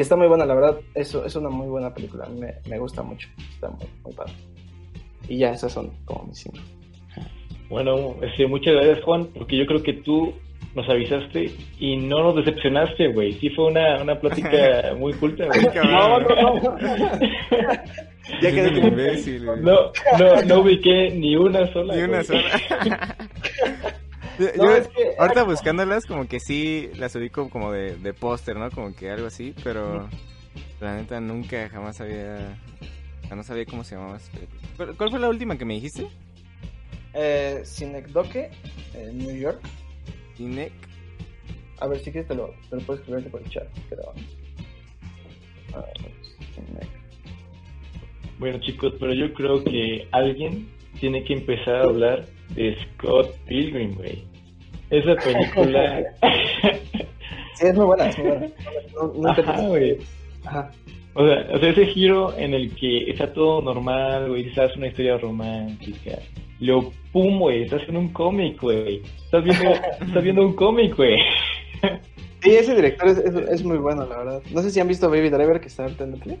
[0.00, 3.02] Y está muy buena, la verdad, eso es una muy buena película, me, me gusta
[3.02, 4.32] mucho, está muy, muy padre.
[5.28, 6.56] Y ya, esas son como mis cinco.
[7.68, 10.32] Bueno, este, muchas gracias Juan, porque yo creo que tú
[10.74, 13.32] nos avisaste y no nos decepcionaste, güey.
[13.32, 15.66] Sí fue una, una plática muy culta, güey.
[15.84, 16.78] No, no, no.
[18.40, 19.60] ya quedé imbécil, güey.
[19.60, 21.94] No, no, no ubiqué ni una sola.
[21.94, 22.24] Ni una güey.
[22.24, 23.16] sola.
[24.40, 28.12] yo, No, yo es que- ahorita buscándolas, como que sí las ubico como de, de
[28.14, 28.70] póster, ¿no?
[28.70, 30.08] Como que algo así, pero
[30.80, 32.56] la neta nunca jamás había.
[33.24, 34.18] o sea, no sabía cómo se llamaba.
[34.76, 36.06] ¿Cuál- ¿Cuál fue la última que me dijiste?
[37.14, 38.50] Eh, Synecdoche,
[38.94, 39.60] en New York.
[40.36, 40.72] Cinec.
[41.80, 44.12] A ver, si quieres te lo, te lo puedo escribir por el chat, pero...
[45.74, 46.90] A ver,
[48.38, 53.94] Bueno, chicos, pero yo creo que alguien tiene que empezar a hablar de Scott Pilgrim,
[53.94, 54.24] güey.
[54.90, 56.04] Esa película.
[57.54, 58.46] Sí, es muy buena, es muy buena.
[58.94, 59.98] No, no te Ajá, güey.
[60.44, 60.70] Ajá.
[61.14, 64.86] O sea, o sea, ese giro en el que está todo normal, güey, estás una
[64.86, 66.18] historia romántica.
[66.60, 69.02] Luego, pum, güey, estás en un cómic, güey.
[69.24, 71.18] Estás viendo, estás viendo un cómic, güey.
[72.42, 74.42] Sí, ese director es, es, es muy bueno, la verdad.
[74.52, 76.38] No sé si han visto Baby Driver, que está ahorita en Netflix.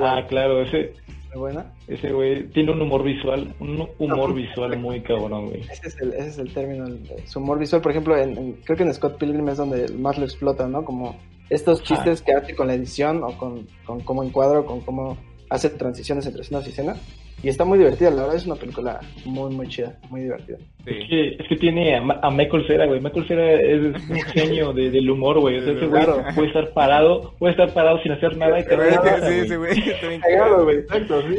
[0.00, 0.94] Ah, claro, ese,
[1.32, 1.72] Muy buena.
[1.86, 5.60] ese güey tiene un humor visual, un humor visual muy cabrón, güey.
[5.62, 6.86] Ese es el, ese es el término,
[7.26, 7.82] su humor visual.
[7.82, 10.84] Por ejemplo, en, en- creo que en Scott Pilgrim es donde más lo explota, ¿no?
[10.84, 11.16] Como
[11.50, 15.16] estos chistes que hace con la edición o con, con cómo encuadra o con cómo
[15.50, 16.98] hace transiciones entre escenas y escenas.
[17.40, 20.58] Y está muy divertida, la verdad es una película muy, muy chida, muy divertida.
[20.84, 20.90] Sí.
[20.90, 23.00] Es que, es que tiene a, Ma- a Michael Cera, güey.
[23.00, 25.58] Michael Cera es un genio de- del humor, güey.
[25.58, 26.24] O sea, ese güey Claro.
[26.34, 29.78] puede estar parado, puede estar parado sin hacer nada y te sí, ese güey.
[29.78, 31.36] exacto, sí.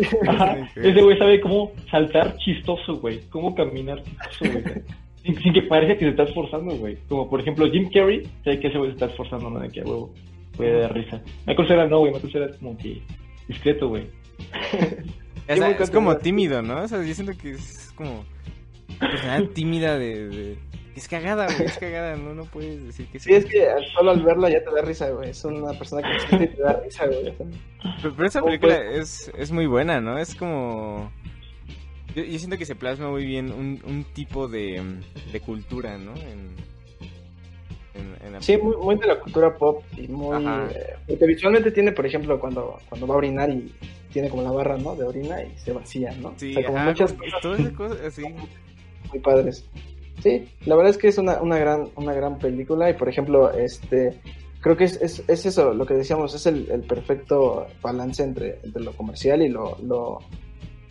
[0.77, 3.19] Ese güey sabe cómo saltar chistoso, güey.
[3.29, 4.63] Cómo caminar chistoso, güey.
[5.23, 6.97] Sin, sin que parezca que se está esforzando, güey.
[7.09, 9.81] Como por ejemplo Jim Carrey, sabe que ese güey se está esforzando, no de que
[9.81, 10.13] a huevo
[10.55, 11.21] puede dar risa.
[11.45, 12.13] Michael Cera no, güey.
[12.13, 13.01] Michael Cera es como que
[13.49, 14.03] discreto, güey.
[15.83, 16.81] Es como tímido, ¿no?
[16.83, 18.23] O sea, yo siento que es como
[18.99, 20.57] una persona tímida de, de-
[20.95, 24.21] Es cagada, güey, es cagada, no, no puedes decir que Sí, es que solo al
[24.23, 25.29] verla ya te da risa, güey.
[25.29, 27.33] Es una persona que te da risa, güey.
[28.01, 30.17] Pero, pero esa ¿Cómo película es, es muy buena, ¿no?
[30.19, 31.11] Es como...
[32.15, 34.83] Yo, yo siento que se plasma muy bien un, un tipo de,
[35.31, 36.15] de cultura, ¿no?
[36.15, 36.49] En,
[37.99, 40.37] en, en la Sí, muy, muy de la cultura pop y muy...
[40.45, 43.71] Eh, porque visualmente tiene, por ejemplo, cuando, cuando va a orinar y
[44.11, 44.95] tiene como la barra, ¿no?
[44.95, 46.33] De orina y se vacía, ¿no?
[46.37, 47.13] Sí, o sea, como ajá, muchas
[47.75, 48.23] cosas así.
[48.23, 49.65] muy padres.
[50.21, 53.51] Sí, la verdad es que es una, una, gran, una gran película y, por ejemplo,
[53.51, 54.19] este...
[54.61, 58.59] Creo que es, es, es eso, lo que decíamos, es el, el perfecto balance entre,
[58.61, 60.19] entre lo comercial y lo, lo,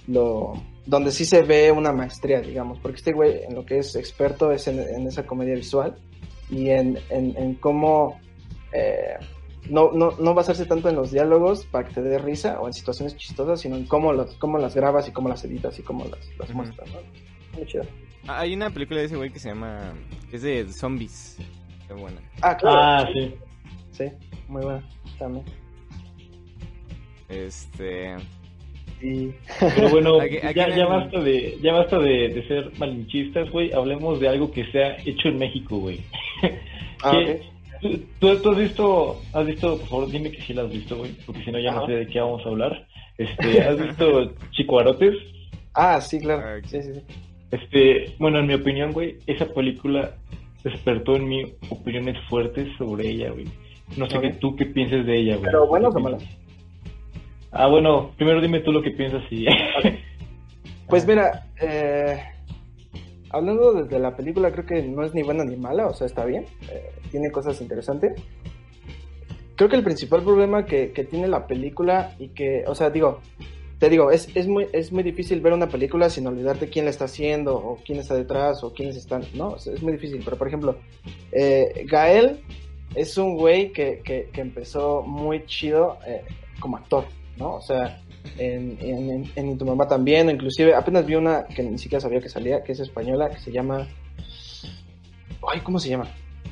[0.06, 0.54] lo...
[0.86, 4.52] Donde sí se ve una maestría, digamos, porque este güey en lo que es experto
[4.52, 5.98] es en, en esa comedia visual
[6.50, 8.20] y en, en, en cómo
[8.72, 9.16] eh,
[9.68, 12.72] no, no, no basarse tanto en los diálogos para que te dé risa o en
[12.72, 16.04] situaciones chistosas, sino en cómo, los, cómo las grabas y cómo las editas y cómo
[16.04, 16.88] las, las muestras.
[16.90, 16.98] ¿no?
[17.56, 17.84] Muy chido.
[18.26, 19.94] Ah, Hay una película de ese güey que se llama...
[20.32, 21.36] Es de zombies.
[21.86, 22.20] Qué buena.
[22.42, 22.78] Ah, claro.
[22.78, 23.34] Ah, sí.
[23.92, 24.04] Sí,
[24.48, 24.88] muy buena
[25.18, 25.44] también.
[27.28, 28.16] Este...
[29.02, 33.50] Y Pero bueno, Aquí- aquí ya, ya basta de, ya basta de, de ser malinchistas,
[33.50, 33.72] güey.
[33.72, 36.00] Hablemos de algo que sea hecho en México, güey.
[37.04, 37.12] Ah.
[37.80, 37.88] ¿Tú,
[38.18, 41.12] tú- tú has visto, has visto, por favor, dime que sí la has visto, güey,
[41.24, 42.86] porque si no ya no sé de qué vamos a hablar.
[43.18, 45.14] Este, ¿has visto Chico Arotes?
[45.74, 46.42] Ah, sí, claro.
[46.44, 46.60] Ah.
[46.66, 47.00] Sí, sí, sí.
[47.52, 50.10] Este, bueno, en mi opinión, güey, esa película
[50.64, 53.46] despertó en mí opiniones fuertes sobre ella, güey.
[53.96, 55.46] No sé qué tú qué pienses de ella, güey.
[55.50, 56.24] Pero buenas ¿Qué o malas?
[57.50, 59.46] Ah, bueno, primero dime tú lo que piensas y...
[60.88, 62.18] Pues mira, eh,
[63.28, 66.24] hablando desde la película, creo que no es ni buena ni mala, o sea, está
[66.24, 68.18] bien, eh, tiene cosas interesantes.
[69.54, 73.20] Creo que el principal problema que, que tiene la película y que, o sea, digo,
[73.78, 76.90] te digo, es, es, muy, es muy difícil ver una película sin olvidarte quién la
[76.90, 79.56] está haciendo o quién está detrás o quiénes están, ¿no?
[79.56, 80.78] Es muy difícil, pero por ejemplo,
[81.32, 82.40] eh, Gael
[82.94, 85.98] es un güey que, que, empezó muy chido
[86.60, 87.04] como actor,
[87.38, 87.54] ¿no?
[87.54, 88.00] O sea,
[88.38, 92.20] en, en, en, Tu Mamá también, o inclusive apenas vi una que ni siquiera sabía
[92.20, 93.86] que salía, que es española, que se llama...
[95.50, 96.06] Ay, ¿cómo se llama?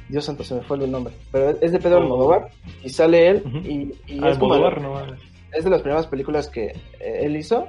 [0.08, 1.12] Dios santo, se me fue el nombre.
[1.32, 1.98] Pero es de Pedro.
[1.98, 2.48] Almodóvar
[2.82, 4.54] y sale él y, y es como...
[4.54, 5.20] Almodóvar, no mames.
[5.52, 6.66] Es de las primeras películas que
[7.00, 7.66] eh, él hizo.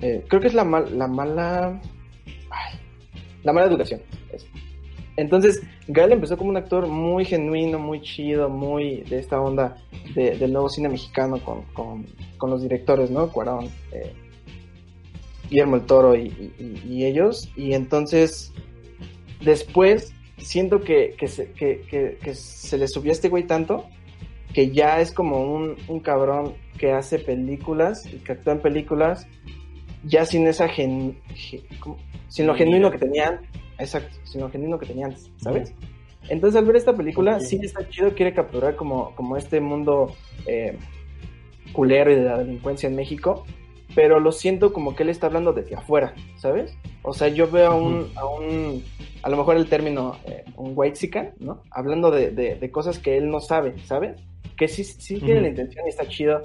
[0.00, 1.80] Eh, creo que es la, mal- la mala...
[2.50, 2.78] ay,
[3.42, 4.00] la mala educación.
[5.20, 5.24] Es.
[5.24, 9.76] Entonces, Gael empezó como un actor muy genuino, muy chido, muy de esta onda
[10.14, 12.06] de- del nuevo cine mexicano con, con-
[12.38, 13.28] con los directores, ¿no?
[13.30, 14.12] Cuarón, eh,
[15.48, 16.28] Guillermo el Toro y,
[16.58, 17.50] y- y ellos.
[17.56, 18.52] Y entonces,
[19.44, 23.84] después, siento que, que, se, que, que- que se le subió a este güey tanto
[24.54, 29.26] que ya es como un, un cabrón que hace películas y que actúa en películas
[30.04, 31.60] ya sin esa gen, gen-
[32.28, 33.40] sin lo genuino que tenían,
[33.80, 35.74] exacto, sin lo genuino que tenían antes, ¿sabes?
[36.28, 40.14] Entonces al ver esta película sí está chido, quiere capturar como, como este mundo
[40.46, 40.76] eh,
[41.72, 43.44] culero y de la delincuencia en México,
[43.94, 46.76] pero lo siento como que él está hablando desde afuera, ¿sabes?
[47.02, 48.84] O sea, yo veo a un, a un
[49.22, 51.62] a lo mejor el término, eh, un white ¿no?
[51.70, 54.16] Hablando de, de, de cosas que él no sabe, ¿sabes?
[54.56, 56.42] Que sí, sí tiene la intención y está chido,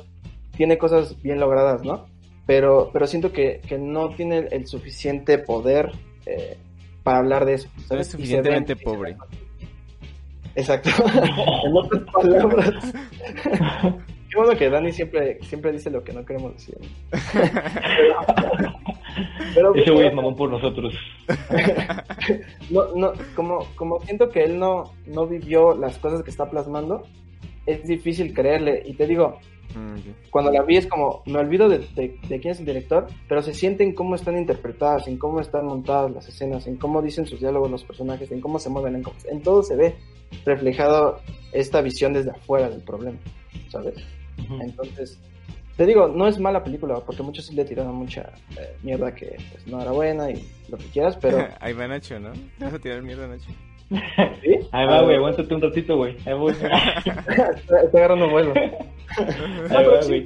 [0.57, 2.05] tiene cosas bien logradas, ¿no?
[2.45, 5.91] Pero, pero siento que, que no tiene el, el suficiente poder
[6.25, 6.57] eh,
[7.05, 7.69] para hablar de eso.
[7.77, 8.07] Es ¿sabes?
[8.07, 9.15] Y se suficientemente ven- pobre.
[10.55, 10.89] Exacto.
[11.65, 12.73] en otras palabras.
[14.29, 16.75] Qué bueno que Dani siempre, siempre dice lo que no queremos decir.
[19.53, 20.93] Pero, Ese güey es mamón por nosotros.
[22.69, 27.03] no, no, como, como siento que él no, no vivió las cosas que está plasmando,
[27.65, 28.83] es difícil creerle.
[28.85, 29.39] Y te digo,
[29.73, 30.29] Mm, ok.
[30.29, 33.41] cuando la vi es como, me olvido de, de- de quién es el director, pero
[33.41, 37.25] se siente en cómo están interpretadas, en cómo están montadas las escenas, en cómo dicen
[37.25, 39.95] sus diálogos los personajes, en cómo se mueven, en, cómo- en todo se ve
[40.45, 41.19] reflejado
[41.51, 43.17] esta visión desde afuera del problema,
[43.69, 43.95] ¿sabes?
[44.61, 45.19] Entonces,
[45.77, 49.37] te digo, no es mala película, porque muchos sí le tiraron mucha eh, mierda que
[49.51, 51.37] pues, no era buena y lo que quieras, pero...
[51.59, 52.31] Ahí va Nacho, ¿no?
[52.59, 53.49] ¿Te vas a tirar mierda, Nacho?
[53.89, 54.59] ¿Sí?
[54.71, 56.15] Ahí va, güey, aguántate un ratito, güey.
[56.25, 56.51] Ahí voy.
[56.53, 58.53] Está, agarrando vuelo.
[58.55, 60.25] Ahí va, güey.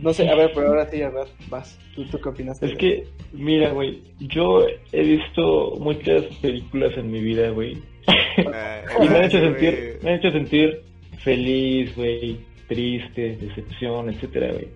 [0.00, 1.78] No sé, a ver, pero ahora sí, a ver, vas.
[1.94, 2.62] ¿Tú, tú qué opinas?
[2.62, 7.82] Es que, mira, güey, yo he visto muchas películas en mi vida, güey.
[8.06, 10.82] Ah, Y me han hecho sentir, me han hecho sentir
[11.24, 12.38] feliz, güey,
[12.68, 14.68] triste, decepción, etcétera, güey.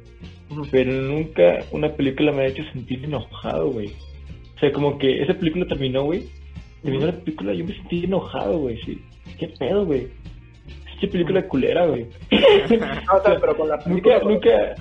[0.71, 3.93] Pero nunca una película me ha hecho sentir enojado, güey.
[4.57, 6.25] O sea, como que esa película terminó, güey.
[6.83, 9.01] Terminó la película, yo me sentí enojado, güey, sí.
[9.39, 10.09] ¿Qué pedo, güey?
[11.03, 12.07] Es película culera, güey.
[12.31, 14.19] No, o sea, pero con la película...
[14.21, 14.75] Nunca, nunca.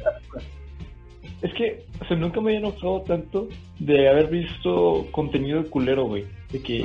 [1.42, 3.48] Es que, o sea, nunca me había enojado tanto
[3.80, 6.26] de haber visto contenido culero, güey.
[6.52, 6.84] De que.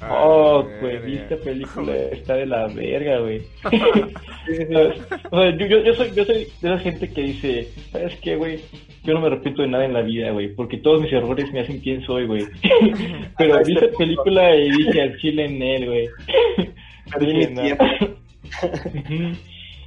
[0.00, 1.06] Ah, oh, la güey, verga.
[1.06, 3.42] vi esta película, está de la verga, güey.
[4.70, 8.60] Yo, yo, yo soy, yo soy de esa gente que dice, ¿sabes qué, güey?
[9.04, 11.60] Yo no me arrepiento de nada en la vida, güey, porque todos mis errores me
[11.60, 12.44] hacen quien soy, güey.
[13.36, 16.08] Pero vi esa película y dije al chile en él, güey.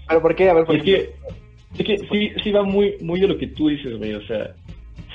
[0.07, 0.49] ¿Pero por qué?
[0.49, 1.09] A ver, ¿por Es qué?
[1.77, 4.13] que, es que sí, sí va muy, muy de lo que tú dices, güey.
[4.13, 4.53] O sea,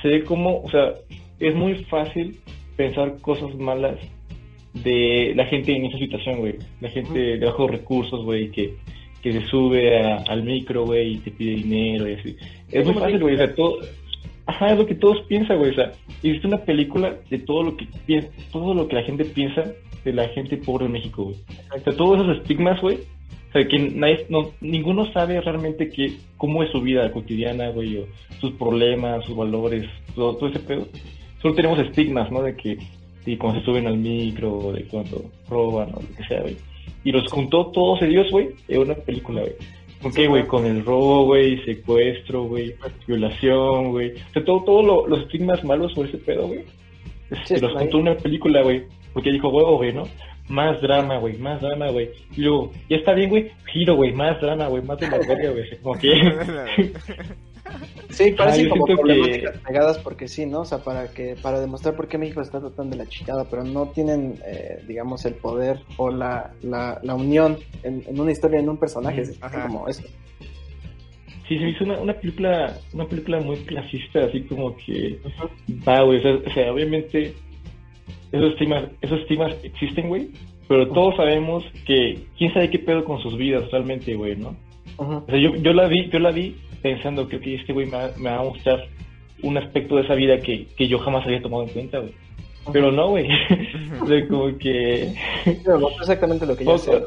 [0.01, 0.93] se ve como, o sea,
[1.39, 2.37] es muy fácil
[2.77, 3.97] pensar cosas malas
[4.73, 6.55] de la gente en esa situación, güey.
[6.81, 8.75] La gente de bajos recursos, güey, que,
[9.21, 12.35] que se sube a- al micro, güey, y te pide dinero y así.
[12.71, 13.33] Es muy fácil, güey.
[13.35, 13.79] O sea, todo,
[14.45, 15.71] ajá, es lo que todos piensan, güey.
[15.71, 15.91] O sea,
[16.21, 19.63] hiciste una película de todo lo que piensa, todo lo que la gente piensa
[20.05, 21.37] de la gente pobre en México, güey.
[21.75, 22.97] O sea, todos esos estigmas, güey.
[23.49, 27.97] O sea, que nadie, no, ninguno sabe realmente que, cómo es su vida cotidiana, güey,
[27.97, 28.05] o
[28.39, 30.85] sus problemas, sus valores, todo, todo ese pedo.
[31.41, 32.41] Solo tenemos estigmas, ¿no?
[32.41, 32.77] De que,
[33.25, 36.57] de cuando se suben al micro, de cuando roban, o lo que sea, güey.
[37.03, 39.53] Y los juntó todos ellos, güey, en una película, güey.
[40.01, 40.45] ¿Con qué, güey?
[40.45, 42.75] Con el robo, güey, secuestro, güey,
[43.07, 44.11] violación, güey.
[44.11, 46.61] O sea, todo, todo lo- los estigmas malos sobre ese pedo, güey.
[47.45, 48.83] Sí, Se los juntó en una película, güey.
[49.13, 50.03] Porque dijo, huevo, güey, ¿no?
[50.49, 52.09] Más drama, güey, más drama, güey.
[52.35, 55.51] Y luego, ya está bien, güey, giro, güey, más drama, güey, más de la verga,
[55.51, 55.77] güey.
[55.81, 56.11] Como que...
[58.11, 60.61] Sí, parecen yo como siento que- problemáticas pegadas porque sí, ¿no?
[60.61, 63.63] O sea, para que para demostrar por qué México está tratando de la chingada, pero
[63.65, 68.59] no tienen, eh, digamos, el poder o la, la, la unión en, en una historia,
[68.61, 70.03] en un personaje, es como eso.
[71.49, 75.19] Sí, se me hizo una, una película, una película muy clasista, así como que...
[75.87, 77.33] Va, güey, o sea, o sea, obviamente
[78.31, 80.29] esos estigmas, esos estigmas existen, güey,
[80.67, 84.55] pero todos sabemos que quién sabe qué pedo con sus vidas realmente, güey, ¿no?
[84.97, 85.13] Ujú.
[85.17, 87.93] O sea, yo, yo la vi, yo la vi pensando que ok, este güey me,
[87.93, 88.83] va- me va a mostrar
[89.43, 92.11] un aspecto de esa vida que, que yo jamás había tomado en cuenta, güey.
[92.73, 93.27] Pero no, güey.
[94.01, 95.13] o sea, como que...
[95.45, 96.91] Sí, me gustó exactamente lo que yo O sé.
[96.91, 97.01] sea,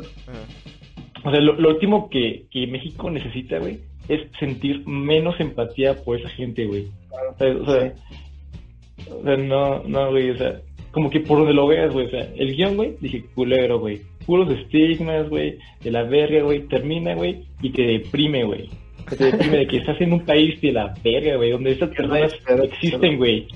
[1.23, 6.19] o sea, lo, lo último que, que México necesita, güey, es sentir menos empatía por
[6.19, 6.87] esa gente, güey.
[7.11, 7.95] O sea, o sea,
[9.15, 10.61] o sea, no, no, güey, o sea,
[10.93, 14.01] como que por donde lo veas, güey, o sea, el guion, güey, dije, culero, güey,
[14.27, 18.69] puros estigmas, güey, de la verga, güey, termina, güey, y te deprime, güey.
[19.17, 22.09] Te deprime de que estás en un país de la verga, güey, donde estas no
[22.11, 23.47] personas existen, güey.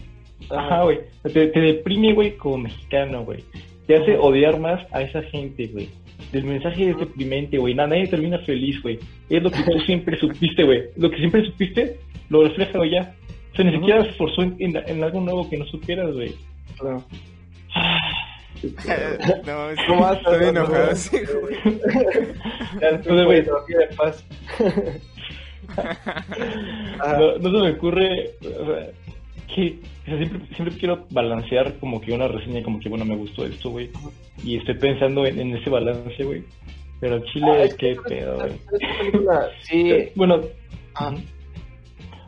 [0.50, 0.82] Ajá.
[0.84, 0.98] Güey.
[1.32, 3.40] Te, te deprime, güey, como mexicano, güey.
[3.86, 5.88] Te hace odiar más a esa gente, güey.
[6.32, 7.74] El mensaje es deprimente, güey.
[7.74, 8.98] Nada, nadie termina feliz, güey.
[9.30, 10.82] Es lo que tú siempre supiste, güey.
[10.96, 11.96] Lo que siempre supiste,
[12.30, 13.14] lo refleja, güey, ya.
[13.52, 16.32] O sea, ni siquiera se esforzó en, en- en algo nuevo que no supieras, güey.
[16.78, 17.04] Claro.
[19.46, 20.18] no, es- ¿Cómo vas?
[20.18, 20.96] estoy No, enojado, no.
[20.96, 21.56] sí, güey.
[22.80, 23.42] Ya después de
[23.78, 24.24] de paz.
[25.76, 28.30] Ah, No, no se me ocurre,
[29.52, 33.16] que o sea, siempre, siempre quiero balancear como que una reseña, como que bueno, me
[33.16, 33.90] gustó esto, güey.
[34.44, 36.44] Y estoy pensando en, en ese balance, güey.
[37.00, 38.52] Pero Chile, ah, es qué que- pedo, güey.
[38.98, 40.40] película, Sí, Bueno,
[40.96, 41.14] ah,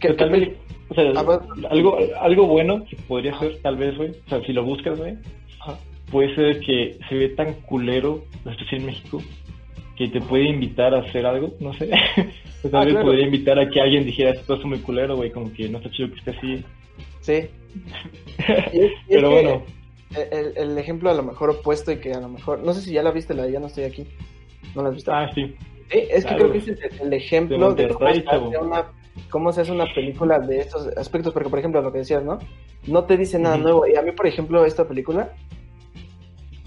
[0.01, 0.49] que tal vez,
[0.89, 1.41] o sea, Ah,
[1.71, 5.17] algo, algo bueno que podría ser, tal vez, güey, o sea, si lo buscas, güey,
[6.11, 9.21] puede ser que se ve tan culero la situación en México
[9.97, 11.91] que te puede invitar a hacer algo, no sé.
[12.65, 13.07] O tal Ah, vez claro.
[13.07, 15.91] podría invitar a que alguien dijera, esto es muy culero, güey, como que no está
[15.91, 16.65] chido que esté así.
[17.21, 17.49] Sí.
[18.73, 19.63] Es- Pero que bueno,
[20.33, 22.93] El, el ejemplo a lo mejor opuesto y que a lo mejor, no sé si
[22.93, 24.05] ya la viste, la de Ya no estoy aquí.
[24.75, 25.13] ¿No la has visto?
[25.13, 25.55] ah, sí.
[25.91, 26.37] Sí, es que claro.
[26.39, 28.49] creo que ese es el, el ejemplo De de, cómo, chavo.
[28.49, 28.87] una,
[29.31, 31.33] cómo se hace una película de estos aspectos.
[31.33, 32.39] Porque, por ejemplo, lo que decías, ¿no?
[32.87, 33.87] No te dice nada nuevo.
[33.87, 35.33] Y a mí, por ejemplo, esta película,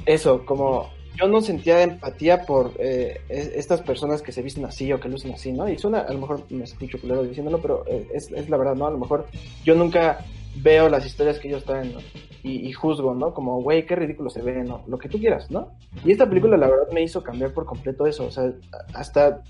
[0.06, 4.92] eso, como yo no sentía empatía por eh, es- estas personas que se visten así
[4.94, 5.68] o que lucen así, ¿no?
[5.68, 8.76] Y suena, a lo mejor me escucho culero diciéndolo, pero eh, es, es la verdad,
[8.76, 8.88] ¿no?
[8.88, 9.26] A lo mejor
[9.66, 10.20] yo nunca
[10.62, 12.00] veo las historias que ellos traen, ¿no?
[12.44, 13.34] Y, y juzgo, ¿no?
[13.34, 14.84] Como, güey, qué ridículo se ve, ¿no?
[14.88, 15.74] Lo que tú quieras, ¿no?
[16.06, 18.26] Y esta película, la verdad, me hizo cambiar por completo eso.
[18.26, 18.52] O sea,
[18.94, 19.42] hasta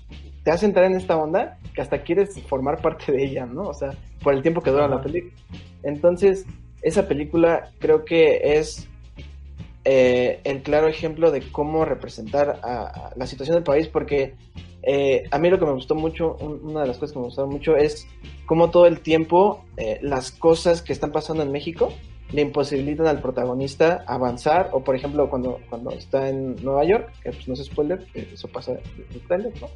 [0.42, 3.62] te hace entrar en esta onda que hasta quieres formar parte de ella, ¿no?
[3.62, 3.90] O sea,
[4.22, 5.32] por el tiempo que dura la película.
[5.82, 6.46] Entonces,
[6.82, 8.88] esa película creo que es
[9.84, 14.34] eh, el claro ejemplo de cómo representar a, a la situación del país, porque
[14.82, 17.24] eh, a mí lo que me gustó mucho, un- una de las cosas que me
[17.26, 18.06] gustaron mucho es
[18.46, 21.92] cómo todo el tiempo eh, las cosas que están pasando en México
[22.32, 27.30] le imposibilitan al protagonista avanzar, o por ejemplo cuando, cuando está en Nueva York, que
[27.32, 28.80] pues no es spoiler, eso pasa en
[29.14, 29.68] el trailer, ¿no?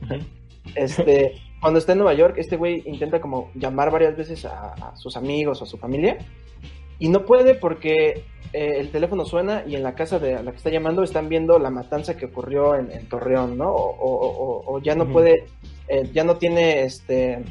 [0.75, 4.97] Este, cuando está en Nueva York, este güey intenta como llamar varias veces a, a
[4.97, 6.17] sus amigos o a su familia
[7.05, 10.57] y no puede porque eh, el teléfono suena y en la casa de la que
[10.59, 13.69] está llamando están viendo la matanza que ocurrió en, en Torreón, ¿no?
[13.71, 15.45] O, o- o- o ya no puede,
[15.89, 17.43] eh, ya no tiene este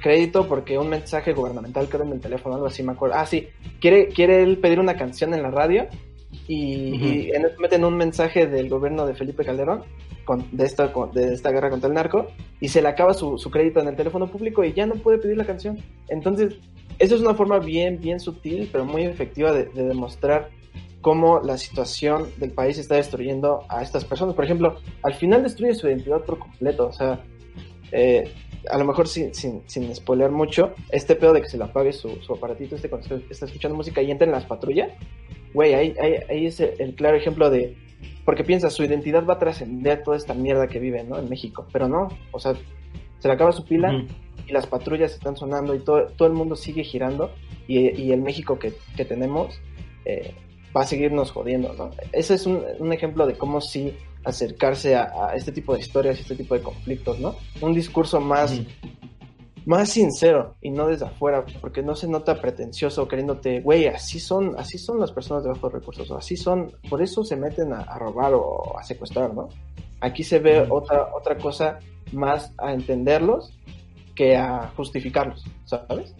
[0.00, 3.16] crédito porque un mensaje gubernamental quedó en el teléfono, algo así me acuerdo.
[3.18, 3.48] Ah, sí,
[3.80, 5.86] quiere, quiere él pedir una canción en la radio
[6.48, 7.04] y, Ujú.
[7.04, 9.82] y en- meten un mensaje del gobierno de Felipe Calderón
[10.24, 12.26] con- de, esta, con- de esta guerra contra el narco
[12.60, 15.18] y se le acaba su, su crédito en el teléfono público y ya no puede
[15.18, 15.78] pedir la canción.
[16.08, 16.54] Entonces,
[16.98, 20.50] eso es una forma bien, bien sutil, pero muy efectiva de, de demostrar
[21.06, 24.34] cómo la situación del país está destruyendo a estas personas.
[24.34, 26.88] Por ejemplo, al final destruye su identidad por completo.
[26.88, 27.24] O sea,
[27.92, 28.32] eh,
[28.68, 31.92] a lo mejor sin, sin, sin spoilear mucho, este pedo de que se le apague
[31.92, 34.90] su, su aparatito este cuando está, escuchando música y entra en las patrullas,
[35.54, 37.76] güey, ahí, ahí, ahí es el, el claro ejemplo de...
[38.24, 41.18] Porque piensa, su identidad va a trascender toda esta mierda que vive, ¿no?
[41.20, 41.68] En México.
[41.72, 42.54] Pero no, o sea,
[43.20, 44.06] se le acaba su pila Ujú.
[44.46, 47.30] Y las patrullas están sonando y todo, todo el mundo sigue girando
[47.66, 49.60] y, y el México que, que tenemos
[50.04, 50.34] eh,
[50.76, 51.90] va a seguirnos jodiendo, ¿no?
[52.12, 56.18] Ese es un, un ejemplo de cómo sí acercarse a, a este tipo de historias,
[56.18, 57.36] este tipo de conflictos, ¿no?
[57.60, 58.60] Un discurso más,
[59.64, 64.54] más sincero y no desde afuera, porque no se nota pretencioso queriéndote, güey, así son,
[64.58, 67.80] así son las personas de bajos recursos, o así son, por eso se meten a,
[67.80, 69.48] a robar o a secuestrar, ¿no?
[70.00, 71.78] Aquí se ve otra, otra cosa
[72.12, 73.52] más a entenderlos
[74.16, 76.14] que a justificarlos, ¿sabes?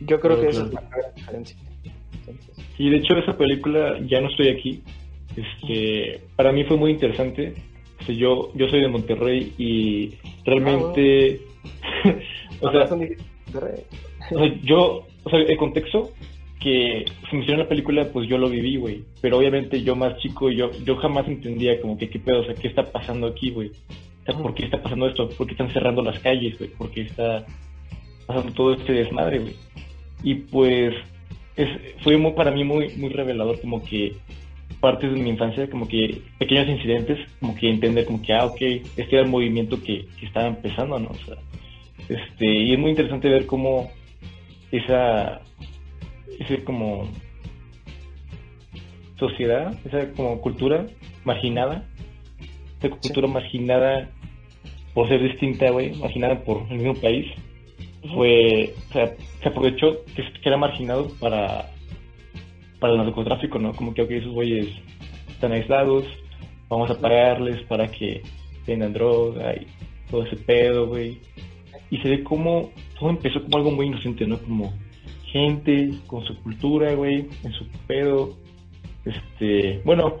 [0.00, 1.56] Yo creo Claro, que esa es la gran diferencia.
[2.26, 4.82] Entonces, Sí, de hecho esa película Ya no estoy aquí.
[5.36, 7.54] Este, para mí fue muy interesante.
[8.00, 11.42] Este, yo yo soy de Monterrey y realmente
[12.60, 16.12] o sea, o sea, yo, o sea, el contexto
[16.60, 19.02] que se me hicieron la película, pues yo lo viví, güey.
[19.20, 22.54] Pero obviamente yo más chico, yo yo jamás entendía como que qué pedo, o sea,
[22.54, 23.70] qué está pasando aquí, güey.
[24.36, 25.28] ¿Por qué está pasando esto?
[25.30, 26.70] ¿Por qué están cerrando las calles, güey?
[26.70, 27.44] ¿Por qué está
[28.26, 29.56] pasando todo este desmadre, güey?
[30.22, 30.94] Y pues
[31.56, 31.68] es,
[32.02, 34.16] fue muy, para mí muy, muy revelador como que
[34.80, 38.60] partes de mi infancia, como que pequeños incidentes, como que entender como que, ah, ok,
[38.60, 41.08] este era el movimiento que, que estaba empezando, ¿no?
[41.10, 41.36] O sea,
[42.08, 43.90] este, y es muy interesante ver cómo
[44.72, 45.42] esa,
[46.38, 47.08] ese como
[49.18, 50.86] sociedad, esa como cultura
[51.24, 51.84] marginada,
[52.78, 54.10] esa cultura marginada
[54.94, 57.26] por ser distinta, güey, marginada por el mismo país,
[58.14, 61.70] fue, o sea, se aprovechó que, que era marginado para,
[62.78, 63.72] para el narcotráfico, ¿no?
[63.72, 64.68] Como que, ok, esos güeyes
[65.28, 66.04] están aislados,
[66.68, 68.22] vamos a pagarles para que
[68.66, 69.66] vendan droga y
[70.10, 71.18] todo ese pedo, güey.
[71.90, 74.38] Y se ve como todo empezó como algo muy inocente, ¿no?
[74.38, 74.72] Como
[75.26, 78.36] gente con su cultura, güey, en su pedo.
[79.04, 80.18] Este, bueno,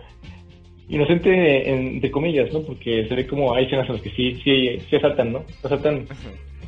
[0.90, 2.62] inocente en- entre comillas, ¿no?
[2.62, 5.44] Porque se ve como hay escenas en las que sí, sí, sí asaltan, ¿no?
[5.62, 6.06] Asaltan,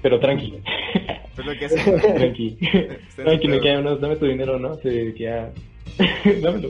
[0.00, 0.54] pero tranqui.
[1.38, 1.98] Es lo que hacen.
[2.14, 2.56] tranqui.
[3.16, 4.76] Tranqui, me queda, no, dame tu dinero, ¿no?
[4.76, 5.50] Se, que ya...
[6.42, 6.68] Dámelo.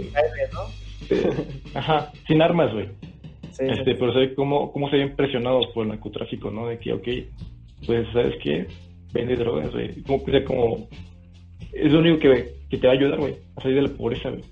[0.53, 0.61] ¿no?
[1.75, 2.87] ajá, sin armas, güey.
[3.51, 3.97] Sí, Este, sí.
[3.99, 6.69] pero se ve cómo, cómo se ven presionados por el narcotráfico, ¿no?
[6.69, 7.09] De que, ok,
[7.87, 8.67] pues, ¿sabes qué?
[9.13, 10.01] Vende drogas, güey.
[10.03, 10.89] Como, o sea, como,
[11.73, 14.31] es lo único que, que te va a ayudar, güey, a salir de la pobreza,
[14.31, 14.43] güey.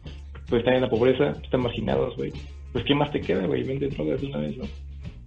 [0.49, 2.33] Pues están en la pobreza, están marginados, güey.
[2.73, 3.63] Pues, ¿qué más te queda, güey?
[3.65, 4.65] Vende drogas de una vez, ¿no?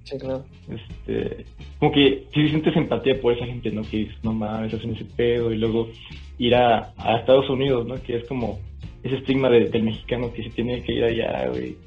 [0.04, 0.44] Sí, claro.
[0.70, 1.46] Este,
[1.80, 3.82] como que si sientes empatía por esa gente, ¿no?
[3.84, 5.90] Que dices, no mames, hacen ese pedo y luego
[6.38, 7.96] ir a, a Estados Unidos, ¿no?
[8.04, 8.60] Que es como
[9.04, 11.78] ese estigma de- del mexicano que se tiene que ir allá, güey.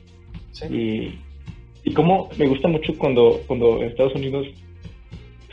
[0.53, 0.67] Sí.
[1.85, 4.47] Y, y como me gusta mucho cuando, cuando en Estados Unidos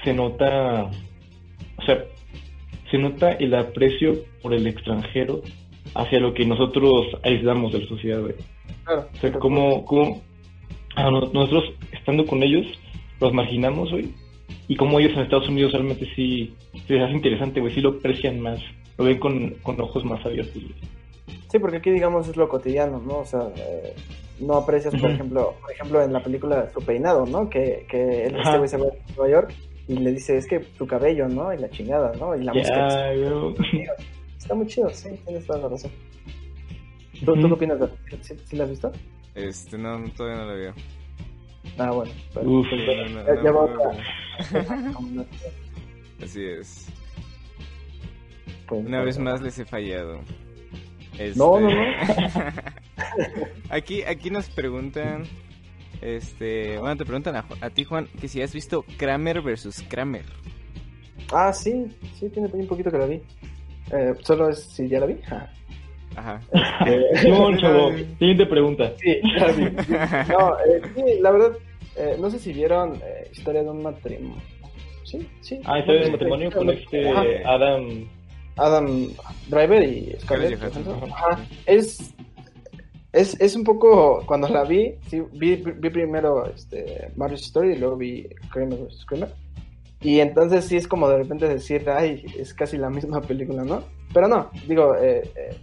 [0.03, 0.89] se nota,
[1.77, 2.03] o sea,
[2.91, 5.41] se nota el aprecio por el extranjero
[5.95, 8.35] hacia lo que nosotros aislamos de la sociedad, güey.
[8.83, 9.07] Claro.
[9.13, 10.21] O sea, como, como
[10.95, 12.65] a nosotros estando con ellos
[13.19, 14.11] los marginamos, güey.
[14.67, 16.53] Y como ellos en Estados Unidos realmente sí
[16.87, 17.73] se hace interesante, güey.
[17.73, 18.59] Sí lo aprecian más.
[18.97, 20.61] Lo ven con, con ojos más abiertos.
[21.51, 23.19] Sí, porque aquí digamos es lo cotidiano, ¿no?
[23.19, 23.93] O sea, eh,
[24.39, 27.49] no aprecias, por ejemplo, por ejemplo en la película su peinado, ¿no?
[27.49, 29.53] Que, que él, este güey se va a Nueva York
[29.87, 31.53] y le dice, es que tu cabello, ¿no?
[31.53, 32.35] Y la chingada, ¿no?
[32.35, 33.11] Y la música.
[34.37, 35.91] Está muy chido, sí, tienes toda la razón.
[37.19, 37.47] ¿Tú, ¿tú Ujú.
[37.47, 37.79] qué opinas?
[37.79, 37.89] de-
[38.21, 38.91] ¿Sí, sí la has visto?
[39.35, 40.73] Este, no, todavía no lo veo.
[41.77, 42.11] Ah, bueno.
[42.41, 42.67] Uf.
[42.69, 45.01] pues, No, no, ya, no, ya va no, otra.
[45.11, 45.25] no.
[46.23, 46.87] Así es.
[48.67, 50.19] Pues, Una vez más les he fallado.
[51.17, 51.69] Este, No, no,
[53.69, 55.23] aquí, aquí nos preguntan,
[56.01, 60.25] este, bueno, te preguntan a, a ti, Juan, que si has visto Kramer versus Kramer.
[61.31, 61.85] Ah, sí,
[62.19, 63.21] sí, tiene un poquito que la vi.
[63.91, 65.17] Eh, solo es si ya la vi.
[65.29, 65.51] Ah,
[66.15, 66.41] Ajá.
[66.85, 67.91] Este, No, chavo.
[68.19, 68.93] Siguiente pregunta.
[68.97, 69.15] sí,
[69.57, 69.63] vi.
[70.31, 71.51] No, eh, sí, la verdad,
[71.95, 74.41] eh, no sé si vieron eh, Historia de un matrimonio.
[75.03, 75.59] Sí, sí.
[75.65, 77.23] Ah, está en matrimonio con este Ajá.
[77.45, 78.07] Adam.
[78.55, 79.09] Adam
[79.47, 80.61] Driver y Scarlett.
[80.61, 81.39] Ajá.
[81.65, 82.13] Es,
[83.11, 87.77] es, es un poco, cuando la vi, sí, vi, vi primero este, Marriage Story y
[87.77, 89.05] luego vi Kramer vs.
[89.05, 89.29] Kramer.
[90.01, 93.83] Y entonces sí es como de repente decir, ay, es casi la misma película, ¿no?
[94.13, 95.55] Pero no, digo, eh, eh,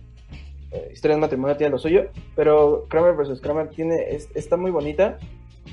[0.92, 3.40] Historia del matrimonio tiene lo suyo, pero Kramer vs.
[3.40, 5.18] Kramer tiene, es- está muy bonita,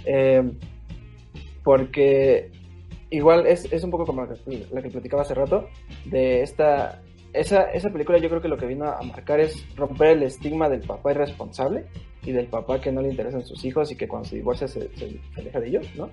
[0.05, 0.43] eh,
[1.63, 2.51] porque
[3.09, 5.67] igual es, es un poco como la que, la que platicaba hace rato,
[6.05, 7.01] de esta...
[7.33, 10.69] Esa, esa película yo creo que lo que vino a marcar es romper el estigma
[10.69, 11.85] del papá irresponsable
[12.23, 14.89] y del papá que no le interesan sus hijos y que cuando se divorcia se,
[14.95, 16.09] se- se aleja de ellos, ¿no?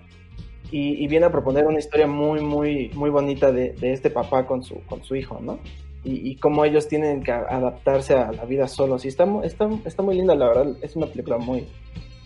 [0.70, 4.44] Y, y viene a proponer una historia muy, muy, muy bonita de, de este papá
[4.46, 5.60] con su, con su hijo, ¿no?
[6.04, 9.04] Y, y cómo ellos tienen que adaptarse a la vida solos.
[9.04, 10.76] Y está, está, está muy linda, la verdad.
[10.82, 11.66] Es una película muy,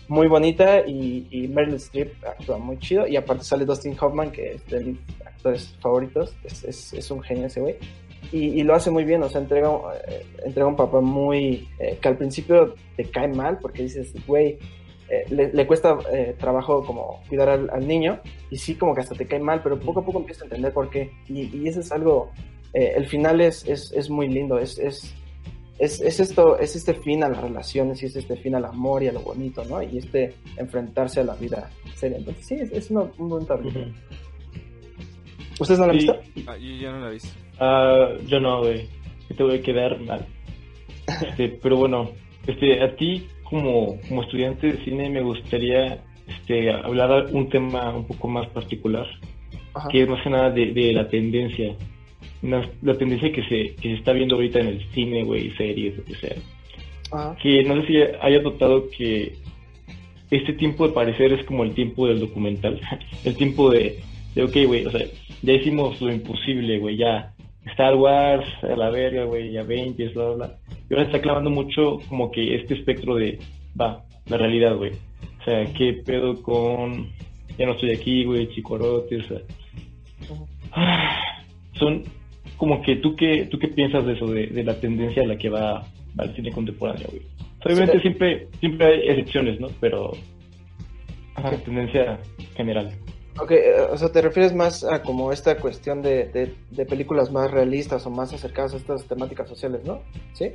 [0.09, 3.07] muy bonita y, y Meryl Streep actúa muy chido.
[3.07, 6.35] Y aparte sale Dustin Hoffman, que es de mis actores favoritos.
[6.43, 7.75] Es, es, es un genio ese güey.
[8.33, 9.69] Y, y lo hace muy bien, o sea, entrega,
[10.07, 11.67] eh, entrega un papá muy...
[11.79, 14.59] eh, que al principio te cae mal porque dices, güey,
[15.09, 18.19] eh, le, le cuesta eh, trabajo como cuidar al, al niño
[18.51, 20.73] y sí como que hasta te cae mal, pero poco a poco empiezas a entender
[20.73, 21.09] por qué.
[21.29, 22.29] Y, y eso es algo,
[22.73, 25.15] eh, el final es, es, es muy lindo, es, es,
[25.79, 29.01] es, es esto, es este fin a las relaciones y es este fin al amor
[29.01, 29.81] y a lo bonito, ¿no?
[29.81, 32.17] Y este enfrentarse a la vida seria.
[32.17, 33.43] Entonces sí, es, es una, un buen.
[33.43, 33.79] Ujú.
[35.59, 36.19] ¿Ustedes no la han visto?
[36.47, 37.29] Ah, yo, yo no la he visto.
[37.59, 38.87] Ah, yo no, güey.
[39.27, 40.25] Que te voy a quedar mal.
[41.27, 42.11] Este, pero bueno,
[42.45, 48.05] este, a ti como, como estudiante de cine me gustaría este, hablar un tema un
[48.05, 49.07] poco más particular,
[49.73, 49.89] Ajá.
[49.89, 51.75] que es más que nada de, de la tendencia.
[52.41, 56.05] La tendencia que se, que se está viendo ahorita en el cine, güey, series, lo
[56.05, 56.35] que sea.
[57.11, 57.35] Ajá.
[57.41, 59.33] Que no sé si hayas notado que
[60.31, 62.79] este tiempo de parecer es como el tiempo del documental.
[63.23, 63.99] el tiempo de,
[64.35, 65.05] de ok, güey, o sea,
[65.41, 67.33] ya hicimos lo imposible, güey, ya.
[67.65, 70.57] Star Wars, a la verga, güey, ya 20, bla, bla, bla.
[70.89, 73.37] Y ahora está clavando mucho como que este espectro de,
[73.79, 74.91] va, la realidad, güey.
[75.41, 77.09] O sea, qué pedo con,
[77.57, 79.37] ya no estoy aquí, güey, chicorote, o sea.
[80.29, 80.47] Ujú.
[81.73, 82.03] Son
[82.59, 85.37] como que tú qué, tú qué piensas de eso, de, de la tendencia a la
[85.37, 85.79] que va,
[86.19, 87.23] va el cine contemporáneo, güey.
[87.65, 88.01] Obviamente Sí.
[88.01, 89.67] siempre, siempre hay excepciones, ¿no?
[89.79, 90.11] Pero
[91.35, 92.19] ajá, tendencia
[92.55, 92.91] general.
[93.41, 97.31] Ok, eh, o sea, te refieres más a como esta cuestión de, de, de películas
[97.31, 100.01] más realistas o más acercadas a estas temáticas sociales, ¿no?
[100.33, 100.49] ¿Sí?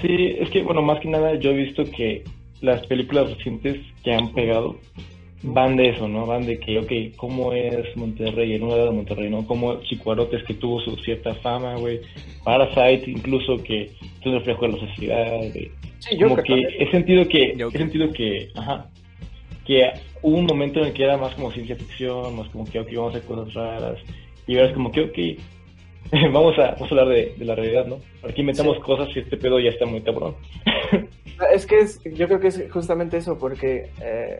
[0.00, 2.24] Sí, es que, bueno, más que nada yo he visto que
[2.62, 4.76] las películas recientes que han pegado
[5.42, 6.26] van de eso, ¿no?
[6.26, 8.54] Van de que, ok, ¿cómo es Monterrey?
[8.54, 9.46] En una edad de Monterrey, ¿no?
[9.46, 12.00] Como Chicuarotes que tuvo su cierta fama, güey.
[12.44, 15.70] Parasite, incluso que es un reflejo de la sociedad, güey.
[16.00, 18.86] Sí, Como creo que he sentido que, he sentido que, ajá,
[19.66, 19.90] que
[20.22, 22.88] hubo un momento en el que era más como ciencia ficción, más como que, ok,
[22.94, 23.98] vamos a hacer cosas raras.
[24.46, 25.18] Y ahora es como que, ok,
[26.32, 27.98] vamos a, vamos a hablar de, de la realidad, ¿no?
[28.28, 28.82] Aquí inventamos Sí.
[28.82, 30.34] cosas y este pedo ya está muy cabrón.
[31.54, 34.38] Es que es, yo creo que es justamente eso, porque eh,